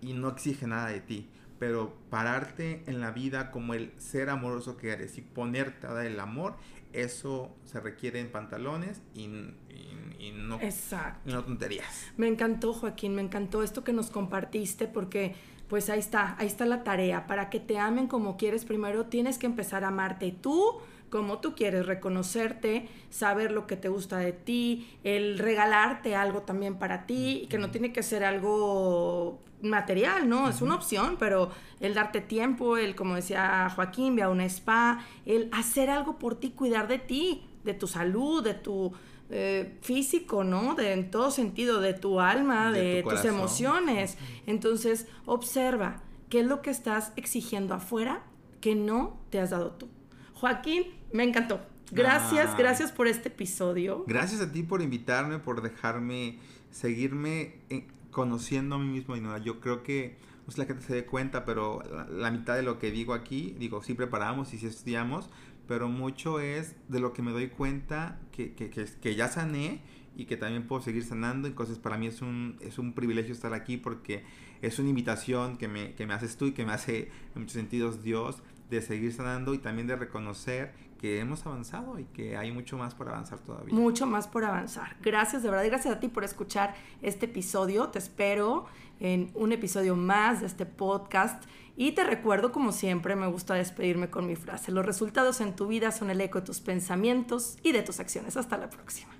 y 0.00 0.12
no 0.12 0.28
exige 0.28 0.66
nada 0.66 0.88
de 0.88 1.00
ti. 1.00 1.28
Pero 1.58 1.96
pararte 2.10 2.82
en 2.86 3.00
la 3.00 3.12
vida 3.12 3.52
como 3.52 3.74
el 3.74 3.92
ser 3.96 4.28
amoroso 4.28 4.76
que 4.76 4.90
eres 4.90 5.16
y 5.16 5.20
ponerte 5.20 5.86
a 5.86 5.92
dar 5.92 6.06
el 6.06 6.18
amor, 6.18 6.56
eso 6.92 7.54
se 7.64 7.80
requiere 7.80 8.18
en 8.18 8.30
pantalones 8.30 9.00
y, 9.14 9.28
no, 9.28 10.60
Exacto. 10.60 11.30
y 11.30 11.32
no 11.32 11.44
tonterías. 11.44 12.06
Me 12.16 12.26
encantó, 12.26 12.72
Joaquín, 12.72 13.14
me 13.14 13.22
encantó 13.22 13.62
esto 13.62 13.84
que 13.84 13.92
nos 13.92 14.10
compartiste 14.10 14.88
porque 14.88 15.34
pues 15.72 15.88
ahí 15.88 16.00
está, 16.00 16.36
ahí 16.38 16.48
está 16.48 16.66
la 16.66 16.84
tarea. 16.84 17.26
Para 17.26 17.48
que 17.48 17.58
te 17.58 17.78
amen 17.78 18.06
como 18.06 18.36
quieres, 18.36 18.66
primero 18.66 19.06
tienes 19.06 19.38
que 19.38 19.46
empezar 19.46 19.84
a 19.84 19.88
amarte 19.88 20.30
tú 20.30 20.80
como 21.08 21.38
tú 21.38 21.54
quieres, 21.54 21.86
reconocerte, 21.86 22.90
saber 23.08 23.52
lo 23.52 23.66
que 23.66 23.78
te 23.78 23.88
gusta 23.88 24.18
de 24.18 24.34
ti, 24.34 24.86
el 25.02 25.38
regalarte 25.38 26.14
algo 26.14 26.42
también 26.42 26.74
para 26.74 27.06
ti, 27.06 27.46
que 27.48 27.56
no 27.56 27.70
tiene 27.70 27.90
que 27.90 28.02
ser 28.02 28.22
algo 28.22 29.40
material, 29.62 30.28
¿no? 30.28 30.46
Es 30.46 30.60
una 30.60 30.74
opción, 30.74 31.16
pero 31.18 31.50
el 31.80 31.94
darte 31.94 32.20
tiempo, 32.20 32.76
el, 32.76 32.94
como 32.94 33.14
decía 33.14 33.72
Joaquín, 33.74 34.14
ve 34.14 34.24
a 34.24 34.28
un 34.28 34.42
spa, 34.42 35.02
el 35.24 35.48
hacer 35.52 35.88
algo 35.88 36.18
por 36.18 36.34
ti, 36.34 36.50
cuidar 36.50 36.86
de 36.86 36.98
ti, 36.98 37.46
de 37.64 37.72
tu 37.72 37.86
salud, 37.86 38.44
de 38.44 38.52
tu 38.52 38.92
eh, 39.34 39.78
físico, 39.80 40.44
¿no? 40.44 40.74
De, 40.74 40.92
en 40.92 41.10
todo 41.10 41.30
sentido, 41.30 41.80
de 41.80 41.94
tu 41.94 42.20
alma, 42.20 42.70
de, 42.70 43.02
tus 43.02 43.24
emociones. 43.24 44.18
Entonces, 44.46 45.06
observa 45.24 46.02
qué 46.28 46.40
es 46.40 46.46
lo 46.46 46.60
que 46.60 46.70
estás 46.70 47.12
exigiendo 47.16 47.72
afuera 47.72 48.22
que 48.60 48.74
no 48.74 49.18
te 49.30 49.40
has 49.40 49.50
dado 49.50 49.70
tú. 49.72 49.88
Joaquín, 50.34 50.84
me 51.12 51.24
encantó. 51.24 51.60
Gracias, 51.90 52.56
gracias 52.56 52.92
por 52.92 53.06
este 53.06 53.28
episodio. 53.28 54.04
Gracias 54.06 54.40
a 54.40 54.52
ti 54.52 54.62
por 54.62 54.82
invitarme, 54.82 55.38
por 55.38 55.62
dejarme 55.62 56.38
seguirme 56.70 57.54
eh, 57.70 57.86
conociendo 58.10 58.74
a 58.74 58.78
mí 58.78 58.86
mismo. 58.86 59.16
Y 59.16 59.22
yo 59.44 59.60
creo 59.60 59.82
que 59.82 60.16
no 60.46 60.52
sé 60.52 60.58
la 60.58 60.66
gente 60.66 60.82
se 60.82 60.94
dé 60.94 61.06
cuenta, 61.06 61.44
pero 61.44 61.82
la, 62.10 62.30
mitad 62.30 62.56
de 62.56 62.62
lo 62.62 62.78
que 62.78 62.90
digo 62.90 63.14
aquí, 63.14 63.54
digo, 63.58 63.82
sí 63.82 63.94
preparamos 63.94 64.52
y 64.54 64.58
sí 64.58 64.66
estudiamos, 64.66 65.30
pero 65.72 65.88
mucho 65.88 66.38
es 66.38 66.76
de 66.88 67.00
lo 67.00 67.14
que 67.14 67.22
me 67.22 67.30
doy 67.30 67.48
cuenta 67.48 68.20
que, 68.30 68.52
que, 68.52 68.68
que, 68.68 69.14
ya 69.14 69.28
sané 69.28 69.80
y 70.14 70.26
que 70.26 70.36
también 70.36 70.66
puedo 70.66 70.82
seguir 70.82 71.02
sanando. 71.02 71.48
Entonces 71.48 71.78
para 71.78 71.96
mí 71.96 72.08
es 72.08 72.20
un, 72.20 72.58
es 72.60 72.78
un 72.78 72.92
privilegio 72.92 73.32
estar 73.32 73.54
aquí 73.54 73.78
porque 73.78 74.22
es 74.60 74.78
una 74.78 74.90
invitación 74.90 75.56
que 75.56 75.68
me, 75.68 75.94
que 75.94 76.06
me 76.06 76.12
haces 76.12 76.36
tú 76.36 76.48
y 76.48 76.52
que 76.52 76.66
me 76.66 76.72
hace 76.72 77.10
en 77.34 77.40
muchos 77.40 77.54
sentidos 77.54 78.02
Dios 78.02 78.42
de 78.68 78.82
seguir 78.82 79.14
sanando 79.14 79.54
y 79.54 79.58
también 79.60 79.86
de 79.86 79.96
reconocer 79.96 80.74
que 81.02 81.18
hemos 81.18 81.44
avanzado 81.44 81.98
y 81.98 82.04
que 82.04 82.36
hay 82.36 82.52
mucho 82.52 82.78
más 82.78 82.94
por 82.94 83.08
avanzar 83.08 83.40
todavía. 83.40 83.74
Mucho 83.74 84.06
más 84.06 84.28
por 84.28 84.44
avanzar. 84.44 84.96
Gracias 85.02 85.42
de 85.42 85.50
verdad 85.50 85.64
y 85.64 85.68
gracias 85.68 85.96
a 85.96 85.98
ti 85.98 86.06
por 86.06 86.22
escuchar 86.22 86.76
este 87.02 87.26
episodio. 87.26 87.88
Te 87.88 87.98
espero 87.98 88.66
en 89.00 89.32
un 89.34 89.50
episodio 89.50 89.96
más 89.96 90.42
de 90.42 90.46
este 90.46 90.64
podcast. 90.64 91.42
Y 91.76 91.90
te 91.90 92.04
recuerdo, 92.04 92.52
como 92.52 92.70
siempre, 92.70 93.16
me 93.16 93.26
gusta 93.26 93.54
despedirme 93.54 94.10
con 94.10 94.28
mi 94.28 94.36
frase. 94.36 94.70
Los 94.70 94.86
resultados 94.86 95.40
en 95.40 95.56
tu 95.56 95.66
vida 95.66 95.90
son 95.90 96.08
el 96.08 96.20
eco 96.20 96.38
de 96.38 96.46
tus 96.46 96.60
pensamientos 96.60 97.58
y 97.64 97.72
de 97.72 97.82
tus 97.82 97.98
acciones. 97.98 98.36
Hasta 98.36 98.56
la 98.56 98.70
próxima. 98.70 99.12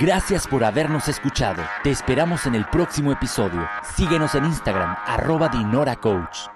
Gracias 0.00 0.48
por 0.48 0.64
habernos 0.64 1.06
escuchado. 1.06 1.62
Te 1.82 1.90
esperamos 1.90 2.46
en 2.46 2.54
el 2.54 2.64
próximo 2.64 3.12
episodio. 3.12 3.68
Síguenos 3.94 4.34
en 4.34 4.46
Instagram, 4.46 4.96
arroba 5.04 5.50
Dinora 5.50 5.96
Coach. 5.96 6.48